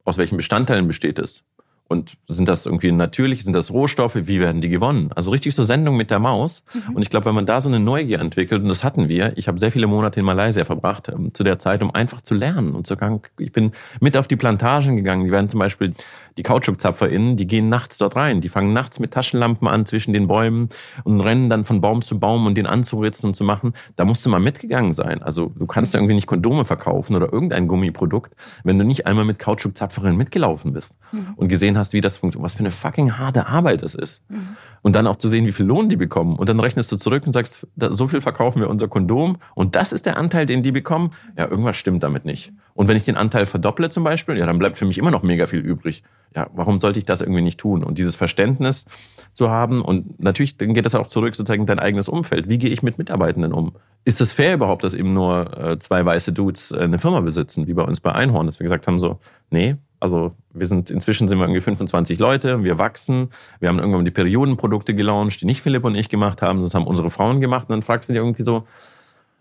[0.05, 1.43] Aus welchen Bestandteilen besteht es?
[1.87, 5.09] Und sind das irgendwie natürlich, sind das Rohstoffe, wie werden die gewonnen?
[5.15, 6.63] Also richtig so Sendung mit der Maus.
[6.73, 6.95] Mhm.
[6.95, 9.47] Und ich glaube, wenn man da so eine Neugier entwickelt, und das hatten wir, ich
[9.47, 12.75] habe sehr viele Monate in Malaysia verbracht ähm, zu der Zeit, um einfach zu lernen
[12.75, 13.71] und zu sagen, ich bin
[14.01, 15.23] mit auf die Plantagen gegangen.
[15.23, 15.93] Die werden zum Beispiel
[16.37, 18.41] die KautschukzapferInnen, die gehen nachts dort rein.
[18.41, 20.69] Die fangen nachts mit Taschenlampen an zwischen den Bäumen
[21.03, 23.73] und rennen dann von Baum zu Baum und den anzuritzen und zu machen.
[23.95, 25.21] Da musst du mal mitgegangen sein.
[25.23, 29.39] Also du kannst irgendwie nicht Kondome verkaufen oder irgendein Gummiprodukt, wenn du nicht einmal mit
[29.39, 31.33] Kautschukzapferinnen mitgelaufen bist mhm.
[31.35, 32.45] und gesehen hast, wie das funktioniert.
[32.45, 34.21] Was für eine fucking harte Arbeit das ist.
[34.29, 34.55] Mhm.
[34.83, 36.35] Und dann auch zu sehen, wie viel Lohn die bekommen.
[36.35, 39.91] Und dann rechnest du zurück und sagst, so viel verkaufen wir unser Kondom und das
[39.91, 41.09] ist der Anteil, den die bekommen.
[41.37, 42.53] Ja, irgendwas stimmt damit nicht.
[42.73, 45.23] Und wenn ich den Anteil verdopple zum Beispiel, ja, dann bleibt für mich immer noch
[45.23, 46.03] mega viel übrig
[46.37, 47.83] ja, warum sollte ich das irgendwie nicht tun?
[47.83, 48.85] Und dieses Verständnis
[49.33, 52.47] zu haben und natürlich dann geht das auch zurück sozusagen in dein eigenes Umfeld.
[52.47, 53.73] Wie gehe ich mit Mitarbeitenden um?
[54.05, 57.65] Ist es fair überhaupt, dass eben nur äh, zwei weiße Dudes äh, eine Firma besitzen,
[57.65, 59.19] wie bei uns bei Einhorn, dass wir gesagt haben so,
[59.49, 64.05] nee, also wir sind inzwischen sind wir irgendwie 25 Leute, wir wachsen, wir haben irgendwann
[64.05, 67.63] die Periodenprodukte gelauncht, die nicht Philipp und ich gemacht haben, das haben unsere Frauen gemacht
[67.67, 68.67] und dann fragst du dir irgendwie so,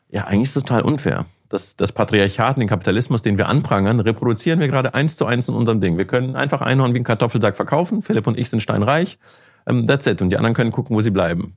[0.09, 4.61] ja, eigentlich ist das total unfair das, das Patriarchat, den Kapitalismus, den wir anprangern, reproduzieren
[4.61, 5.99] wir gerade eins zu eins in unserem Ding.
[5.99, 8.03] Wir können einfach Einhorn wie ein Kartoffelsack verkaufen.
[8.03, 9.19] Philipp und ich sind steinreich.
[9.65, 10.23] Um, that's it.
[10.23, 11.57] Und die anderen können gucken, wo sie bleiben.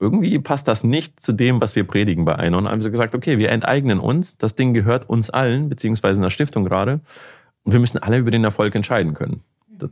[0.00, 2.68] Irgendwie passt das nicht zu dem, was wir predigen bei Einhorn.
[2.68, 4.38] Haben sie gesagt, okay, wir enteignen uns.
[4.38, 7.00] Das Ding gehört uns allen, beziehungsweise einer Stiftung gerade.
[7.64, 9.42] Und wir müssen alle über den Erfolg entscheiden können.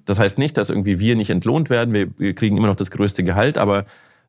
[0.05, 1.95] Das heißt nicht, dass irgendwie wir nicht entlohnt werden.
[2.19, 3.85] Wir kriegen immer noch das größte Gehalt, aber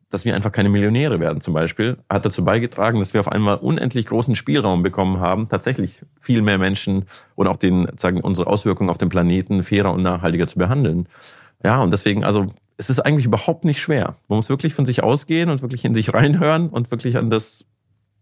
[0.10, 3.58] dass wir einfach keine Millionäre werden zum Beispiel, hat dazu beigetragen, dass wir auf einmal
[3.58, 8.90] unendlich großen Spielraum bekommen haben, tatsächlich viel mehr Menschen und auch den, sagen, unsere Auswirkungen
[8.90, 11.08] auf den Planeten fairer und nachhaltiger zu behandeln.
[11.64, 14.16] Ja, und deswegen, also es ist eigentlich überhaupt nicht schwer.
[14.28, 17.66] Man muss wirklich von sich ausgehen und wirklich in sich reinhören und wirklich an das,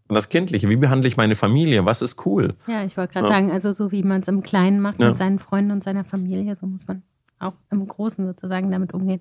[0.08, 0.69] an das Kindliche.
[0.69, 1.86] Wie behandle ich meine Familie?
[1.86, 2.56] Was ist cool?
[2.65, 3.34] Ja, ich wollte gerade ja.
[3.34, 5.10] sagen, also so wie man es im Kleinen macht ja.
[5.10, 7.04] mit seinen Freunden und seiner Familie, so muss man
[7.39, 9.19] auch im Großen sozusagen damit umgehen.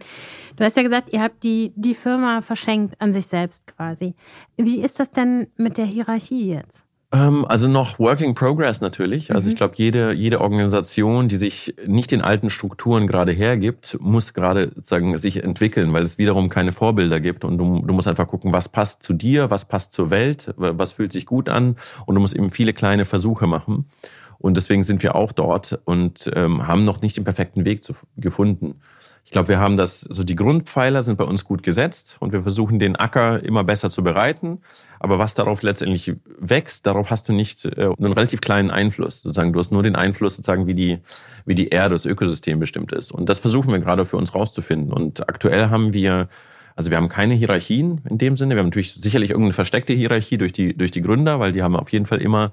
[0.56, 4.14] Du hast ja gesagt, ihr habt die, die Firma verschenkt an sich selbst quasi.
[4.56, 6.84] Wie ist das denn mit der Hierarchie jetzt?
[7.14, 9.32] Ähm, also noch Working Progress natürlich.
[9.32, 9.52] Also mhm.
[9.52, 14.72] ich glaube, jede, jede Organisation, die sich nicht den alten Strukturen gerade hergibt, muss gerade
[14.80, 17.44] sagen, sich entwickeln, weil es wiederum keine Vorbilder gibt.
[17.44, 20.94] Und du, du musst einfach gucken, was passt zu dir, was passt zur Welt, was
[20.94, 21.76] fühlt sich gut an.
[22.06, 23.86] Und du musst eben viele kleine Versuche machen.
[24.44, 27.94] Und deswegen sind wir auch dort und ähm, haben noch nicht den perfekten Weg zu,
[28.18, 28.74] gefunden.
[29.24, 32.42] Ich glaube, wir haben das, so die Grundpfeiler sind bei uns gut gesetzt und wir
[32.42, 34.58] versuchen den Acker immer besser zu bereiten.
[35.00, 39.22] Aber was darauf letztendlich wächst, darauf hast du nicht äh, einen relativ kleinen Einfluss.
[39.22, 40.98] Sozusagen, du hast nur den Einfluss, sozusagen, wie die,
[41.46, 43.12] wie die Erde, das Ökosystem bestimmt ist.
[43.12, 44.92] Und das versuchen wir gerade für uns rauszufinden.
[44.92, 46.28] Und aktuell haben wir
[46.76, 48.56] also wir haben keine Hierarchien in dem Sinne.
[48.56, 51.76] Wir haben natürlich sicherlich irgendeine versteckte Hierarchie durch die, durch die Gründer, weil die haben
[51.76, 52.52] auf jeden Fall immer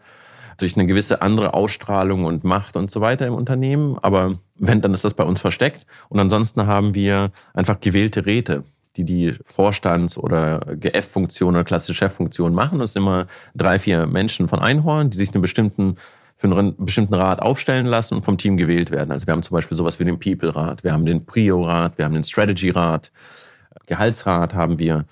[0.58, 3.98] durch eine gewisse andere Ausstrahlung und Macht und so weiter im Unternehmen.
[4.02, 5.86] Aber wenn, dann ist das bei uns versteckt.
[6.10, 8.64] Und ansonsten haben wir einfach gewählte Räte,
[8.98, 12.80] die die Vorstands- oder GF-Funktion oder klassische Cheffunktion machen.
[12.80, 15.96] Das sind immer drei, vier Menschen von Einhorn, die sich einen bestimmten
[16.42, 19.12] für einen bestimmten Rat aufstellen lassen und vom Team gewählt werden.
[19.12, 22.16] Also wir haben zum Beispiel sowas wie den People-Rat, wir haben den Prio-Rat, wir haben
[22.16, 23.12] den Strategy-Rat,
[23.86, 25.06] Gehaltsrat haben wir.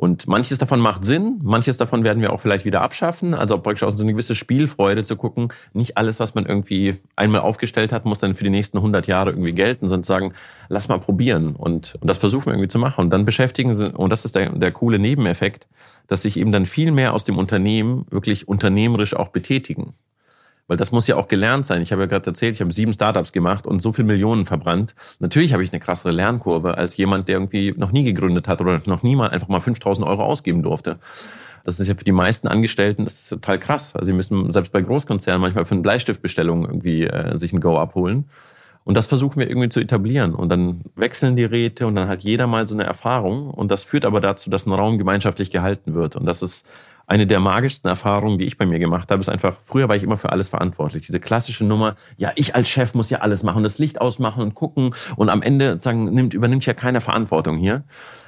[0.00, 3.34] Und manches davon macht Sinn, manches davon werden wir auch vielleicht wieder abschaffen.
[3.34, 5.52] Also praktisch auch so eine gewisse Spielfreude zu gucken.
[5.74, 9.32] Nicht alles, was man irgendwie einmal aufgestellt hat, muss dann für die nächsten 100 Jahre
[9.32, 10.32] irgendwie gelten, sondern sagen,
[10.70, 11.54] lass mal probieren.
[11.54, 13.02] Und, und das versuchen wir irgendwie zu machen.
[13.02, 15.68] Und dann beschäftigen sie, und das ist der, der coole Nebeneffekt,
[16.06, 19.92] dass sich eben dann viel mehr aus dem Unternehmen wirklich unternehmerisch auch betätigen.
[20.70, 21.82] Weil das muss ja auch gelernt sein.
[21.82, 24.94] Ich habe ja gerade erzählt, ich habe sieben Startups gemacht und so viel Millionen verbrannt.
[25.18, 28.80] Natürlich habe ich eine krassere Lernkurve als jemand, der irgendwie noch nie gegründet hat oder
[28.86, 31.00] noch nie mal einfach mal 5000 Euro ausgeben durfte.
[31.64, 33.96] Das ist ja für die meisten Angestellten das ist total krass.
[33.96, 37.76] Also sie müssen selbst bei Großkonzernen manchmal für eine Bleistiftbestellung irgendwie äh, sich ein Go
[37.76, 38.26] abholen.
[38.84, 40.36] Und das versuchen wir irgendwie zu etablieren.
[40.36, 43.50] Und dann wechseln die Räte und dann hat jeder mal so eine Erfahrung.
[43.50, 46.14] Und das führt aber dazu, dass ein Raum gemeinschaftlich gehalten wird.
[46.14, 46.64] Und das ist
[47.10, 50.04] eine der magischsten Erfahrungen, die ich bei mir gemacht habe, ist einfach, früher war ich
[50.04, 51.06] immer für alles verantwortlich.
[51.06, 54.54] Diese klassische Nummer, ja, ich als Chef muss ja alles machen, das Licht ausmachen und
[54.54, 57.82] gucken und am Ende sagen, nimmt, übernimmt ja keine Verantwortung hier.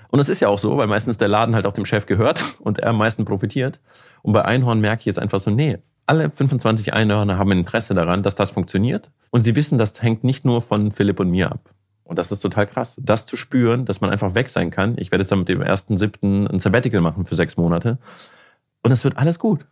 [0.08, 2.42] Und es ist ja auch so, weil meistens der Laden halt auch dem Chef gehört
[2.58, 3.80] und er am meisten profitiert.
[4.22, 7.94] Und bei Einhorn merke ich jetzt einfach so, nee, alle 25 Einhörner haben ein Interesse
[7.94, 9.12] daran, dass das funktioniert.
[9.30, 11.70] Und sie wissen, das hängt nicht nur von Philipp und mir ab.
[12.02, 14.96] Und das ist total krass, das zu spüren, dass man einfach weg sein kann.
[14.98, 17.98] Ich werde jetzt mit dem ersten siebten ein Sabbatical machen für sechs Monate.
[18.82, 19.66] Und es wird alles gut.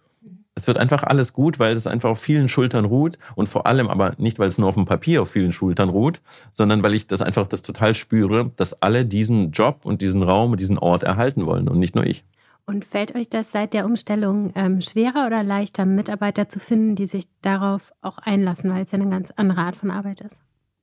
[0.54, 3.88] Es wird einfach alles gut, weil es einfach auf vielen Schultern ruht und vor allem
[3.88, 6.20] aber nicht, weil es nur auf dem Papier auf vielen Schultern ruht,
[6.52, 10.52] sondern weil ich das einfach das total spüre, dass alle diesen Job und diesen Raum
[10.52, 12.24] und diesen Ort erhalten wollen und nicht nur ich.
[12.66, 17.06] Und fällt euch das seit der Umstellung ähm, schwerer oder leichter, Mitarbeiter zu finden, die
[17.06, 20.40] sich darauf auch einlassen, weil es ja eine ganz andere Art von Arbeit ist?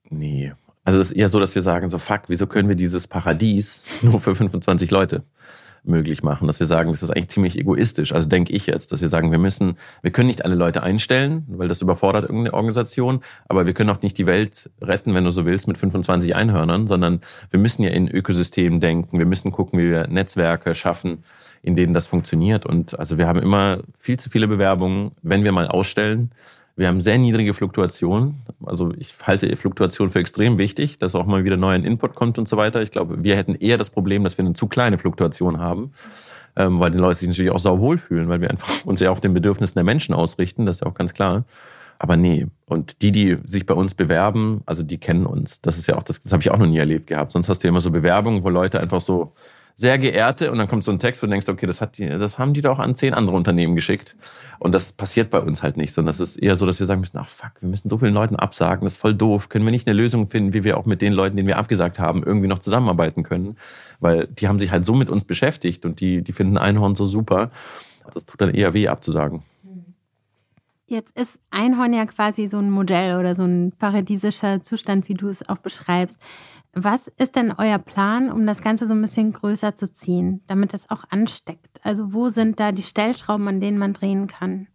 [0.10, 0.54] Nee.
[0.84, 3.84] Also es ist eher so, dass wir sagen, so fuck, wieso können wir dieses Paradies
[4.02, 5.24] nur für 25 Leute?
[5.88, 8.14] Möglich machen, dass wir sagen, das ist eigentlich ziemlich egoistisch.
[8.14, 11.46] Also denke ich jetzt, dass wir sagen, wir müssen, wir können nicht alle Leute einstellen,
[11.48, 15.32] weil das überfordert irgendeine Organisation, aber wir können auch nicht die Welt retten, wenn du
[15.32, 19.80] so willst, mit 25 Einhörnern, sondern wir müssen ja in Ökosystemen denken, wir müssen gucken,
[19.80, 21.24] wie wir Netzwerke schaffen,
[21.64, 22.66] in denen das funktioniert.
[22.66, 26.32] Und also wir haben immer viel zu viele Bewerbungen, wenn wir mal ausstellen,
[26.78, 28.36] wir haben sehr niedrige Fluktuationen.
[28.64, 32.48] Also ich halte Fluktuation für extrem wichtig, dass auch mal wieder neuer Input kommt und
[32.48, 32.84] so weiter.
[32.84, 35.92] Ich glaube, wir hätten eher das Problem, dass wir eine zu kleine Fluktuation haben,
[36.56, 39.20] ähm, weil die Leute sich natürlich auch sau wohlfühlen, weil wir einfach uns ja auch
[39.20, 40.68] den Bedürfnissen der Menschen ausrichten.
[40.68, 41.46] Das ist ja auch ganz klar.
[41.98, 42.46] Aber nee.
[42.68, 45.62] Und die, die sich bei uns bewerben, also die kennen uns.
[45.62, 47.32] Das ist ja auch, das, das habe ich auch noch nie erlebt gehabt.
[47.32, 49.34] Sonst hast du ja immer so Bewerbungen, wo Leute einfach so
[49.80, 52.10] sehr geehrte, und dann kommt so ein Text, wo du denkst, okay, das, hat die,
[52.10, 54.16] das haben die doch an zehn andere Unternehmen geschickt.
[54.58, 57.00] Und das passiert bei uns halt nicht, sondern es ist eher so, dass wir sagen
[57.00, 59.50] müssen, ach fuck, wir müssen so vielen Leuten absagen, das ist voll doof.
[59.50, 62.00] Können wir nicht eine Lösung finden, wie wir auch mit den Leuten, denen wir abgesagt
[62.00, 63.56] haben, irgendwie noch zusammenarbeiten können?
[64.00, 67.06] Weil die haben sich halt so mit uns beschäftigt und die, die finden Einhorn so
[67.06, 67.52] super.
[68.16, 69.44] Das tut dann eher weh abzusagen.
[70.90, 75.28] Jetzt ist Einhorn ja quasi so ein Modell oder so ein paradiesischer Zustand, wie du
[75.28, 76.18] es auch beschreibst.
[76.80, 80.76] Was ist denn euer Plan, um das Ganze so ein bisschen größer zu ziehen, damit
[80.76, 81.80] es auch ansteckt?
[81.82, 84.68] Also wo sind da die Stellschrauben, an denen man drehen kann?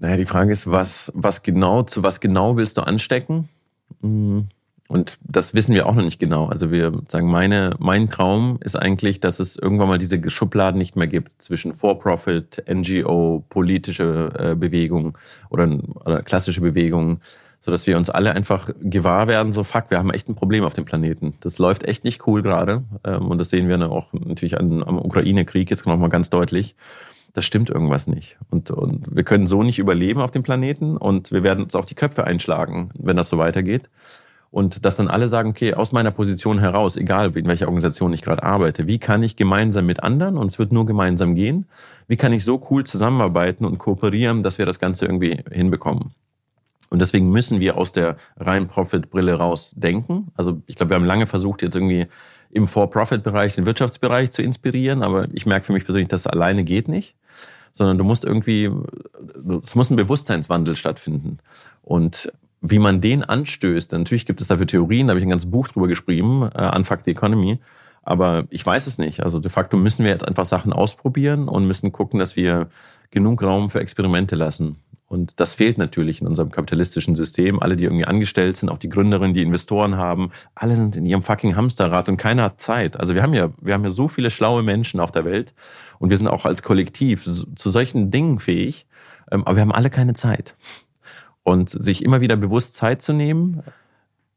[0.00, 3.48] Naja, die Frage ist, was, was genau, zu was genau willst du anstecken?
[4.00, 4.48] Hm.
[4.88, 6.48] Und das wissen wir auch noch nicht genau.
[6.48, 10.96] Also wir sagen, meine, mein Traum ist eigentlich, dass es irgendwann mal diese Schubladen nicht
[10.96, 15.16] mehr gibt zwischen For-Profit, NGO, politische äh, Bewegung
[15.48, 17.20] oder, oder klassische Bewegungen,
[17.60, 20.74] sodass wir uns alle einfach gewahr werden, so fuck, wir haben echt ein Problem auf
[20.74, 21.34] dem Planeten.
[21.40, 22.84] Das läuft echt nicht cool gerade.
[23.04, 26.74] Ähm, und das sehen wir auch natürlich am Ukraine-Krieg jetzt nochmal ganz deutlich
[27.32, 28.38] das stimmt irgendwas nicht.
[28.50, 31.84] Und, und wir können so nicht überleben auf dem Planeten und wir werden uns auch
[31.84, 33.88] die Köpfe einschlagen, wenn das so weitergeht.
[34.50, 38.22] Und dass dann alle sagen, okay, aus meiner Position heraus, egal in welcher Organisation ich
[38.22, 41.66] gerade arbeite, wie kann ich gemeinsam mit anderen, und es wird nur gemeinsam gehen,
[42.08, 46.14] wie kann ich so cool zusammenarbeiten und kooperieren, dass wir das Ganze irgendwie hinbekommen.
[46.90, 50.32] Und deswegen müssen wir aus der rein Profit-Brille raus denken.
[50.34, 52.08] Also ich glaube, wir haben lange versucht, jetzt irgendwie
[52.50, 56.88] im For-Profit-Bereich den Wirtschaftsbereich zu inspirieren, aber ich merke für mich persönlich, das alleine geht
[56.88, 57.14] nicht,
[57.72, 58.70] sondern du musst irgendwie,
[59.62, 61.38] es muss ein Bewusstseinswandel stattfinden.
[61.82, 65.50] Und wie man den anstößt, natürlich gibt es dafür Theorien, da habe ich ein ganzes
[65.50, 67.60] Buch drüber geschrieben, äh, Unfuck the Economy,
[68.02, 69.22] aber ich weiß es nicht.
[69.22, 72.68] Also de facto müssen wir jetzt einfach Sachen ausprobieren und müssen gucken, dass wir
[73.10, 74.76] genug Raum für Experimente lassen.
[75.10, 77.60] Und das fehlt natürlich in unserem kapitalistischen System.
[77.60, 81.24] Alle, die irgendwie angestellt sind, auch die Gründerinnen, die Investoren haben, alle sind in ihrem
[81.24, 82.96] fucking Hamsterrad und keiner hat Zeit.
[82.96, 85.52] Also wir haben ja, wir haben ja so viele schlaue Menschen auf der Welt
[85.98, 88.86] und wir sind auch als Kollektiv zu solchen Dingen fähig,
[89.32, 90.54] ähm, aber wir haben alle keine Zeit.
[91.42, 93.64] Und sich immer wieder bewusst Zeit zu nehmen,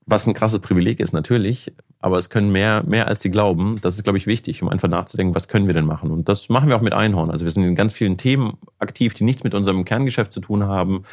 [0.07, 1.71] was ein krasses Privileg ist natürlich,
[2.03, 3.77] aber es können mehr, mehr als sie glauben.
[3.81, 6.11] Das ist, glaube ich, wichtig, um einfach nachzudenken, was können wir denn machen?
[6.11, 7.31] Und das machen wir auch mit Einhorn.
[7.31, 10.67] Also wir sind in ganz vielen Themen aktiv, die nichts mit unserem Kerngeschäft zu tun
[10.67, 11.05] haben,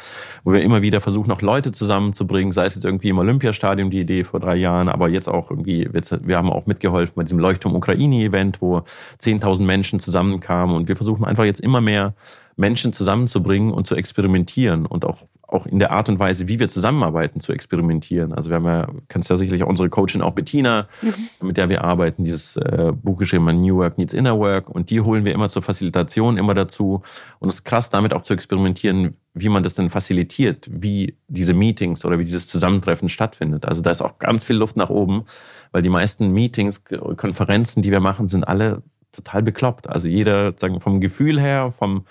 [0.43, 4.01] wo wir immer wieder versuchen, auch Leute zusammenzubringen, sei es jetzt irgendwie im Olympiastadion die
[4.01, 7.73] Idee vor drei Jahren, aber jetzt auch irgendwie, wir haben auch mitgeholfen bei diesem Leuchtturm
[7.73, 8.81] Ukraine-Event, wo
[9.21, 12.15] 10.000 Menschen zusammenkamen und wir versuchen einfach jetzt immer mehr
[12.61, 16.69] Menschen zusammenzubringen und zu experimentieren und auch auch in der Art und Weise, wie wir
[16.69, 18.33] zusammenarbeiten, zu experimentieren.
[18.33, 21.47] Also wir haben ja, kannst ja sicherlich auch unsere Coachin auch Bettina, mhm.
[21.47, 25.01] mit der wir arbeiten, dieses äh, Buch geschrieben, New Work Needs Inner Work und die
[25.01, 27.01] holen wir immer zur Facilitation immer dazu
[27.39, 31.53] und es ist krass, damit auch zu experimentieren, wie man das denn facilitiert, wie diese
[31.53, 33.65] Meetings oder wie dieses Zusammentreffen stattfindet.
[33.65, 35.25] Also da ist auch ganz viel Luft nach oben,
[35.73, 36.85] weil die meisten Meetings,
[37.17, 39.89] Konferenzen, die wir machen, sind alle total bekloppt.
[39.89, 42.05] Also jeder, sagen vom Gefühl her, vom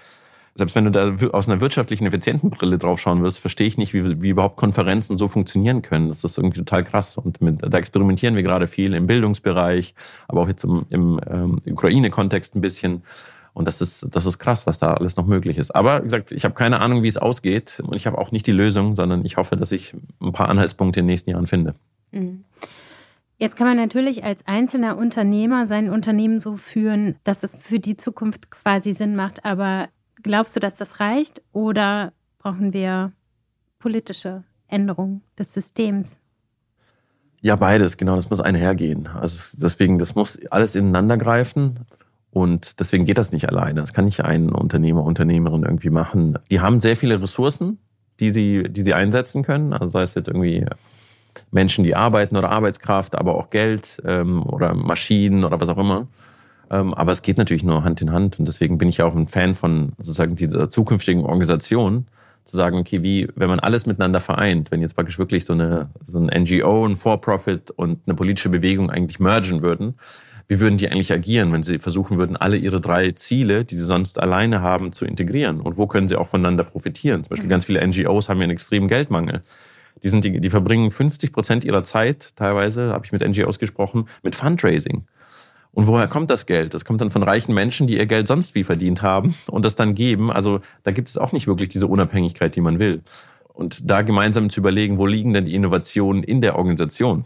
[0.55, 4.21] selbst wenn du da aus einer wirtschaftlichen, effizienten Brille draufschauen wirst, verstehe ich nicht, wie,
[4.21, 6.09] wie überhaupt Konferenzen so funktionieren können.
[6.09, 7.17] Das ist irgendwie total krass.
[7.17, 9.95] Und mit, da experimentieren wir gerade viel im Bildungsbereich,
[10.29, 13.03] aber auch jetzt im, im ähm, Ukraine-Kontext ein bisschen.
[13.53, 15.71] Und das ist, das ist krass, was da alles noch möglich ist.
[15.73, 17.83] Aber wie gesagt, ich habe keine Ahnung, wie es ausgeht.
[17.85, 21.01] Und ich habe auch nicht die Lösung, sondern ich hoffe, dass ich ein paar Anhaltspunkte
[21.01, 21.75] in den nächsten Jahren finde.
[22.13, 22.45] Mhm.
[23.39, 27.97] Jetzt kann man natürlich als einzelner Unternehmer sein Unternehmen so führen, dass es für die
[27.97, 29.47] Zukunft quasi Sinn macht.
[29.47, 29.89] Aber
[30.23, 33.13] Glaubst du, dass das reicht oder brauchen wir
[33.79, 36.19] politische Änderungen des Systems?
[37.43, 39.07] Ja, beides, genau, das muss einhergehen.
[39.09, 41.81] Also deswegen, das muss alles ineinander greifen.
[42.31, 43.81] Und deswegen geht das nicht alleine.
[43.81, 46.39] Das kann nicht ein Unternehmer, Unternehmerin irgendwie machen.
[46.51, 47.79] Die haben sehr viele Ressourcen,
[48.21, 49.73] die sie, die sie einsetzen können.
[49.73, 50.65] Also sei es jetzt irgendwie
[51.51, 56.07] Menschen, die arbeiten oder Arbeitskraft, aber auch Geld ähm, oder Maschinen oder was auch immer.
[56.71, 59.15] Ähm, aber es geht natürlich nur Hand in Hand und deswegen bin ich ja auch
[59.15, 62.07] ein Fan von sozusagen dieser zukünftigen Organisation,
[62.45, 65.91] zu sagen, okay, wie, wenn man alles miteinander vereint, wenn jetzt praktisch wirklich so eine,
[66.07, 69.95] so ein NGO, ein For-Profit und eine politische Bewegung eigentlich mergen würden,
[70.49, 73.85] wie würden die eigentlich agieren, wenn sie versuchen würden, alle ihre drei Ziele, die sie
[73.85, 75.61] sonst alleine haben, zu integrieren?
[75.61, 77.23] Und wo können sie auch voneinander profitieren?
[77.23, 77.51] Zum Beispiel mhm.
[77.51, 79.43] ganz viele NGOs haben ja einen extremen Geldmangel.
[80.03, 84.07] Die, sind die, die verbringen 50 Prozent ihrer Zeit, teilweise, habe ich mit NGOs gesprochen,
[84.25, 85.07] mit Fundraising.
[85.73, 86.75] Und woher kommt das Geld?
[86.75, 89.77] Das kommt dann von reichen Menschen, die ihr Geld sonst wie verdient haben und das
[89.77, 90.31] dann geben.
[90.31, 93.03] Also da gibt es auch nicht wirklich diese Unabhängigkeit, die man will.
[93.53, 97.25] Und da gemeinsam zu überlegen, wo liegen denn die Innovationen in der Organisation?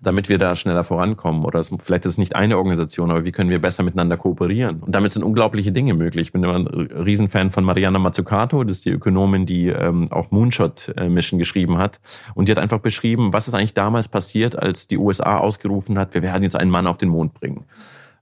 [0.00, 1.44] Damit wir da schneller vorankommen.
[1.44, 4.80] Oder es, vielleicht ist es nicht eine Organisation, aber wie können wir besser miteinander kooperieren?
[4.80, 6.28] Und damit sind unglaubliche Dinge möglich.
[6.28, 10.30] Ich bin immer ein Riesenfan von Mariana Mazzucato, das ist die Ökonomin, die ähm, auch
[10.30, 12.00] Moonshot äh, Mission geschrieben hat.
[12.34, 16.14] Und die hat einfach beschrieben, was ist eigentlich damals passiert, als die USA ausgerufen hat,
[16.14, 17.64] wir werden jetzt einen Mann auf den Mond bringen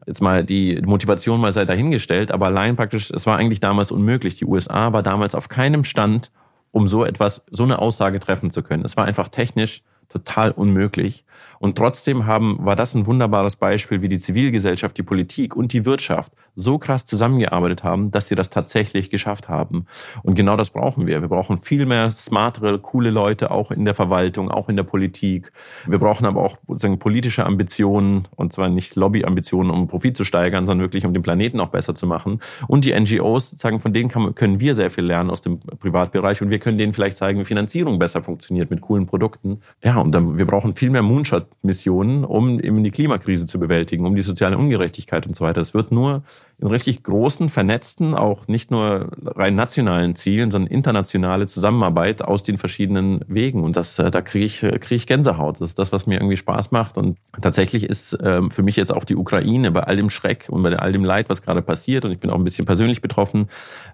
[0.07, 4.37] jetzt mal die Motivation mal sei dahingestellt, aber allein praktisch, es war eigentlich damals unmöglich.
[4.37, 6.31] Die USA war damals auf keinem Stand,
[6.71, 8.85] um so etwas, so eine Aussage treffen zu können.
[8.85, 11.25] Es war einfach technisch total unmöglich.
[11.59, 15.85] Und trotzdem haben, war das ein wunderbares Beispiel, wie die Zivilgesellschaft, die Politik und die
[15.85, 19.87] Wirtschaft so krass zusammengearbeitet haben, dass sie das tatsächlich geschafft haben.
[20.23, 21.21] Und genau das brauchen wir.
[21.21, 25.53] Wir brauchen viel mehr smartere, coole Leute, auch in der Verwaltung, auch in der Politik.
[25.87, 30.67] Wir brauchen aber auch sozusagen politische Ambitionen, und zwar nicht Lobbyambitionen, um Profit zu steigern,
[30.67, 32.41] sondern wirklich, um den Planeten auch besser zu machen.
[32.69, 36.41] Und die NGOs, sagen, von denen kann, können wir sehr viel lernen aus dem Privatbereich
[36.41, 39.61] und wir können denen vielleicht zeigen, wie Finanzierung besser funktioniert mit coolen Produkten.
[39.83, 44.15] Ja, und dann, wir brauchen viel mehr Moonshot-Missionen, um eben die Klimakrise zu bewältigen, um
[44.15, 45.61] die soziale Ungerechtigkeit und so weiter.
[45.61, 46.23] Es wird nur
[46.59, 52.57] in richtig großen, vernetzten, auch nicht nur rein nationalen Zielen, sondern internationale Zusammenarbeit aus den
[52.57, 53.63] verschiedenen Wegen.
[53.63, 55.61] Und das, äh, da kriege ich, kriege ich Gänsehaut.
[55.61, 56.97] Das ist das, was mir irgendwie Spaß macht.
[56.97, 60.63] Und tatsächlich ist ähm, für mich jetzt auch die Ukraine bei all dem Schreck und
[60.63, 63.49] bei all dem Leid, was gerade passiert, und ich bin auch ein bisschen persönlich betroffen,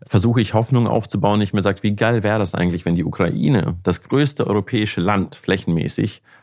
[0.07, 1.41] versuche ich Hoffnung aufzubauen.
[1.41, 5.35] Ich mir sage, wie geil wäre das eigentlich, wenn die Ukraine, das größte europäische Land,
[5.35, 5.92] flächenmäßig,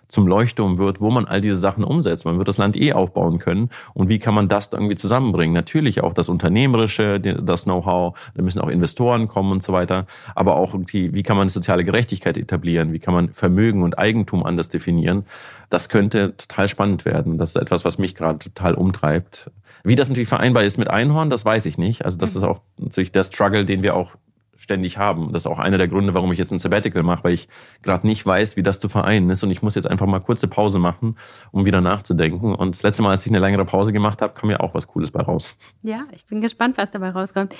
[0.09, 2.25] zum Leuchtturm wird, wo man all diese Sachen umsetzt.
[2.25, 3.69] Man wird das Land eh aufbauen können.
[3.93, 5.53] Und wie kann man das irgendwie zusammenbringen?
[5.53, 10.07] Natürlich auch das Unternehmerische, das Know-how, da müssen auch Investoren kommen und so weiter.
[10.35, 12.91] Aber auch irgendwie, wie kann man soziale Gerechtigkeit etablieren?
[12.91, 15.25] Wie kann man Vermögen und Eigentum anders definieren?
[15.69, 17.37] Das könnte total spannend werden.
[17.37, 19.51] Das ist etwas, was mich gerade total umtreibt.
[19.83, 22.03] Wie das natürlich vereinbar ist mit Einhorn, das weiß ich nicht.
[22.03, 24.15] Also das ist auch natürlich der Struggle, den wir auch
[24.59, 25.31] ständig haben.
[25.31, 27.47] Das ist auch einer der Gründe, warum ich jetzt ein Sabbatical mache, weil ich
[27.81, 29.41] gerade nicht weiß, wie das zu vereinen ist.
[29.41, 31.17] Und ich muss jetzt einfach mal kurze Pause machen,
[31.51, 32.53] um wieder nachzudenken.
[32.53, 34.87] Und das letzte Mal, als ich eine längere Pause gemacht habe, kam ja auch was
[34.87, 35.55] Cooles bei raus.
[35.81, 37.55] Ja, ich bin gespannt, was dabei rauskommt.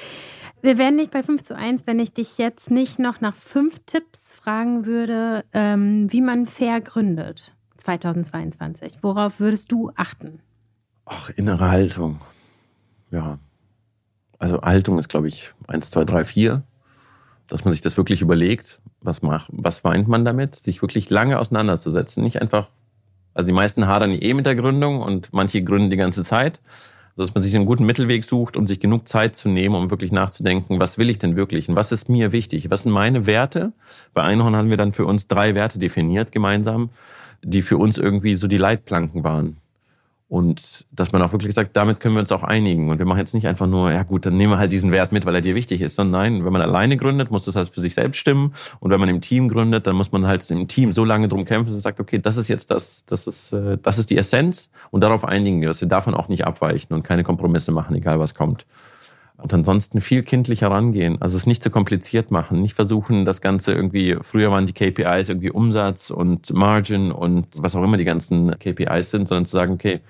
[0.61, 3.79] Wir wären nicht bei 5 zu 1, wenn ich dich jetzt nicht noch nach fünf
[3.85, 8.97] Tipps fragen würde, ähm, wie man fair gründet 2022.
[9.01, 10.41] Worauf würdest du achten?
[11.05, 12.19] Ach, innere Haltung.
[13.09, 13.39] Ja.
[14.37, 16.63] Also Haltung ist, glaube ich, 1, 2, 3, 4
[17.49, 21.39] dass man sich das wirklich überlegt, was macht, was meint man damit, sich wirklich lange
[21.39, 22.69] auseinanderzusetzen, nicht einfach,
[23.33, 26.59] also die meisten hadern eh mit der Gründung und manche gründen die ganze Zeit,
[27.17, 30.11] dass man sich einen guten Mittelweg sucht und sich genug Zeit zu nehmen, um wirklich
[30.11, 33.73] nachzudenken, was will ich denn wirklich und was ist mir wichtig, was sind meine Werte.
[34.13, 36.89] Bei Einhorn haben wir dann für uns drei Werte definiert gemeinsam,
[37.43, 39.57] die für uns irgendwie so die Leitplanken waren.
[40.29, 42.89] Und dass man auch wirklich sagt, damit können wir uns auch einigen.
[42.89, 45.11] Und wir machen jetzt nicht einfach nur, ja gut, dann nehmen wir halt diesen Wert
[45.11, 45.95] mit, weil er dir wichtig ist.
[45.95, 48.53] Sondern nein, wenn man alleine gründet, muss das halt für sich selbst stimmen.
[48.79, 51.45] Und wenn man im Team gründet, dann muss man halt im Team so lange drum
[51.45, 54.69] kämpfen und sagt, okay, das ist jetzt das, das ist, äh, das ist die Essenz.
[54.91, 58.19] Und darauf einigen wir, dass wir davon auch nicht abweichen und keine Kompromisse machen, egal
[58.19, 58.67] was kommt.
[59.41, 61.21] Und ansonsten viel kindlicher rangehen.
[61.21, 62.61] Also es nicht zu kompliziert machen.
[62.61, 67.73] Nicht versuchen, das Ganze irgendwie, früher waren die KPIs irgendwie Umsatz und Margin und was
[67.75, 70.01] auch immer die ganzen KPIs sind, sondern zu sagen, okay,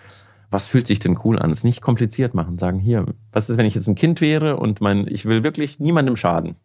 [0.49, 1.51] was fühlt sich denn cool an?
[1.51, 2.57] Es nicht kompliziert machen.
[2.57, 5.79] Sagen, hier, was ist, wenn ich jetzt ein Kind wäre und mein, ich will wirklich
[5.79, 6.55] niemandem schaden?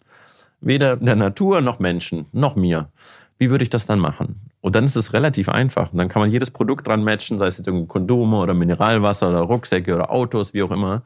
[0.62, 2.88] Weder der Natur noch Menschen, noch mir.
[3.37, 4.40] Wie würde ich das dann machen?
[4.62, 5.92] Und dann ist es relativ einfach.
[5.92, 9.29] Und dann kann man jedes Produkt dran matchen, sei es jetzt irgendwie Kondome oder Mineralwasser
[9.29, 11.03] oder Rucksäcke oder Autos, wie auch immer.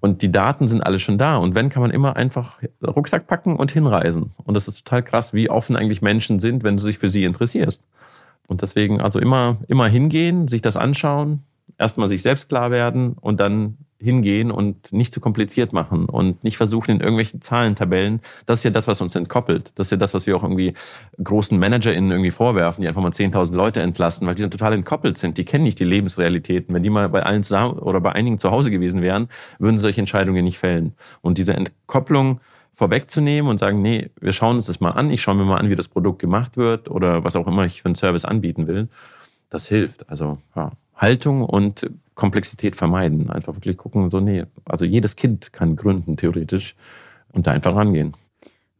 [0.00, 1.36] Und die Daten sind alle schon da.
[1.36, 4.32] Und wenn, kann man immer einfach Rucksack packen und hinreisen.
[4.44, 7.24] Und das ist total krass, wie offen eigentlich Menschen sind, wenn du dich für sie
[7.24, 7.84] interessierst.
[8.46, 11.44] Und deswegen also immer, immer hingehen, sich das anschauen,
[11.78, 16.56] erstmal sich selbst klar werden und dann hingehen und nicht zu kompliziert machen und nicht
[16.56, 18.20] versuchen in irgendwelchen Zahlentabellen.
[18.46, 19.78] Das ist ja das, was uns entkoppelt.
[19.78, 20.74] Das ist ja das, was wir auch irgendwie
[21.22, 25.18] großen ManagerInnen irgendwie vorwerfen, die einfach mal 10.000 Leute entlassen, weil die sind total entkoppelt
[25.18, 25.36] sind.
[25.36, 26.74] Die kennen nicht die Lebensrealitäten.
[26.74, 29.82] Wenn die mal bei allen zusammen oder bei einigen zu Hause gewesen wären, würden sie
[29.82, 30.94] solche Entscheidungen nicht fällen.
[31.20, 32.40] Und diese Entkopplung
[32.72, 35.10] vorwegzunehmen und sagen, nee, wir schauen uns das mal an.
[35.10, 37.82] Ich schaue mir mal an, wie das Produkt gemacht wird oder was auch immer ich
[37.82, 38.88] für einen Service anbieten will.
[39.50, 40.08] Das hilft.
[40.08, 40.70] Also, ja.
[41.00, 43.30] Haltung und Komplexität vermeiden.
[43.30, 46.76] Einfach wirklich gucken, so, nee, also jedes Kind kann gründen, theoretisch,
[47.32, 48.14] und da einfach rangehen.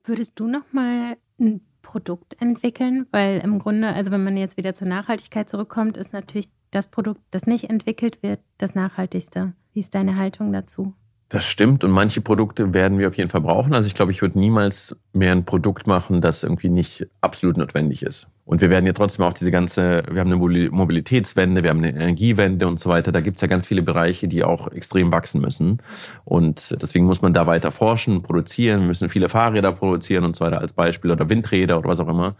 [0.04, 3.06] Würdest du nochmal ein Produkt entwickeln?
[3.12, 7.20] Weil im Grunde, also wenn man jetzt wieder zur Nachhaltigkeit zurückkommt, ist natürlich das Produkt,
[7.30, 9.54] das nicht entwickelt wird, das nachhaltigste.
[9.72, 10.94] Wie ist deine Haltung dazu?
[11.30, 13.72] Das stimmt und manche Produkte werden wir auf jeden Fall brauchen.
[13.72, 18.02] Also ich glaube, ich würde niemals mehr ein Produkt machen, das irgendwie nicht absolut notwendig
[18.02, 18.26] ist.
[18.50, 21.90] Und wir werden ja trotzdem auch diese ganze, wir haben eine Mobilitätswende, wir haben eine
[21.90, 23.12] Energiewende und so weiter.
[23.12, 25.78] Da gibt es ja ganz viele Bereiche, die auch extrem wachsen müssen.
[26.24, 28.80] Und deswegen muss man da weiter forschen, produzieren.
[28.80, 32.08] Wir müssen viele Fahrräder produzieren und so weiter als Beispiel oder Windräder oder was auch
[32.08, 32.34] immer.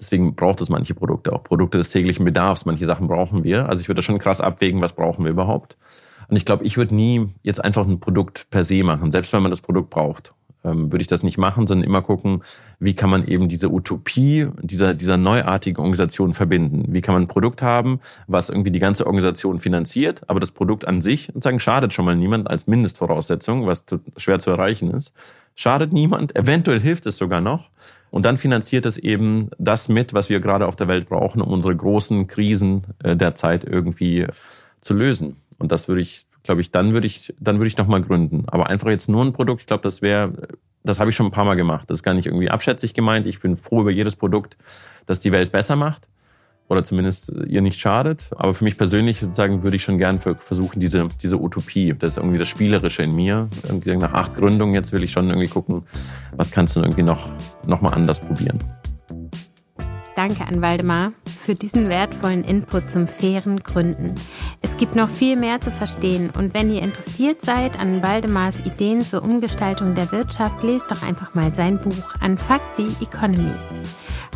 [0.00, 2.64] Deswegen braucht es manche Produkte, auch Produkte des täglichen Bedarfs.
[2.64, 3.68] Manche Sachen brauchen wir.
[3.68, 5.76] Also ich würde da schon krass abwägen, was brauchen wir überhaupt.
[6.26, 9.42] Und ich glaube, ich würde nie jetzt einfach ein Produkt per se machen, selbst wenn
[9.42, 10.34] man das Produkt braucht.
[10.64, 12.42] Ähm, würde ich das nicht machen, sondern immer gucken,
[12.78, 16.86] wie kann man eben diese Utopie dieser, dieser neuartigen Organisation verbinden?
[16.88, 20.86] Wie kann man ein Produkt haben, was irgendwie die ganze Organisation finanziert, aber das Produkt
[20.86, 23.84] an sich sozusagen schadet schon mal niemand als Mindestvoraussetzung, was
[24.16, 25.12] schwer zu erreichen ist.
[25.54, 27.70] Schadet niemand, eventuell hilft es sogar noch.
[28.10, 31.50] Und dann finanziert es eben das mit, was wir gerade auf der Welt brauchen, um
[31.50, 34.28] unsere großen Krisen äh, der Zeit irgendwie
[34.80, 35.36] zu lösen.
[35.58, 38.44] Und das würde ich, glaube ich, dann würde ich, dann würde ich nochmal gründen.
[38.46, 40.48] Aber einfach jetzt nur ein Produkt, ich glaube, das wäre,
[40.84, 41.90] das habe ich schon ein paar Mal gemacht.
[41.90, 43.26] Das ist gar nicht irgendwie abschätzig gemeint.
[43.26, 44.56] Ich bin froh über jedes Produkt,
[45.06, 46.06] das die Welt besser macht
[46.68, 48.30] oder zumindest ihr nicht schadet.
[48.36, 52.16] Aber für mich persönlich sozusagen würde ich schon gern versuchen, diese, diese Utopie, das ist
[52.18, 53.48] irgendwie das Spielerische in mir.
[53.86, 55.82] Nach acht Gründungen jetzt will ich schon irgendwie gucken,
[56.36, 57.28] was kannst du irgendwie noch,
[57.66, 58.58] noch mal anders probieren.
[60.16, 64.14] Danke an Waldemar für diesen wertvollen Input zum fairen Gründen.
[64.62, 69.04] Es gibt noch viel mehr zu verstehen und wenn ihr interessiert seid an Waldemars Ideen
[69.04, 73.54] zur Umgestaltung der Wirtschaft, lest doch einfach mal sein Buch Unfuck the Economy.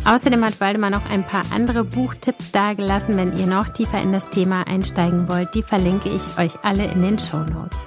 [0.05, 4.29] Außerdem hat Waldemar noch ein paar andere Buchtipps dargelassen, wenn ihr noch tiefer in das
[4.29, 5.53] Thema einsteigen wollt.
[5.55, 7.77] Die verlinke ich euch alle in den Show Notes.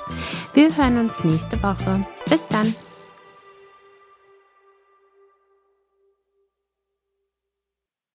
[0.55, 2.07] Wir hören uns nächste Woche.
[2.29, 2.75] Bis dann.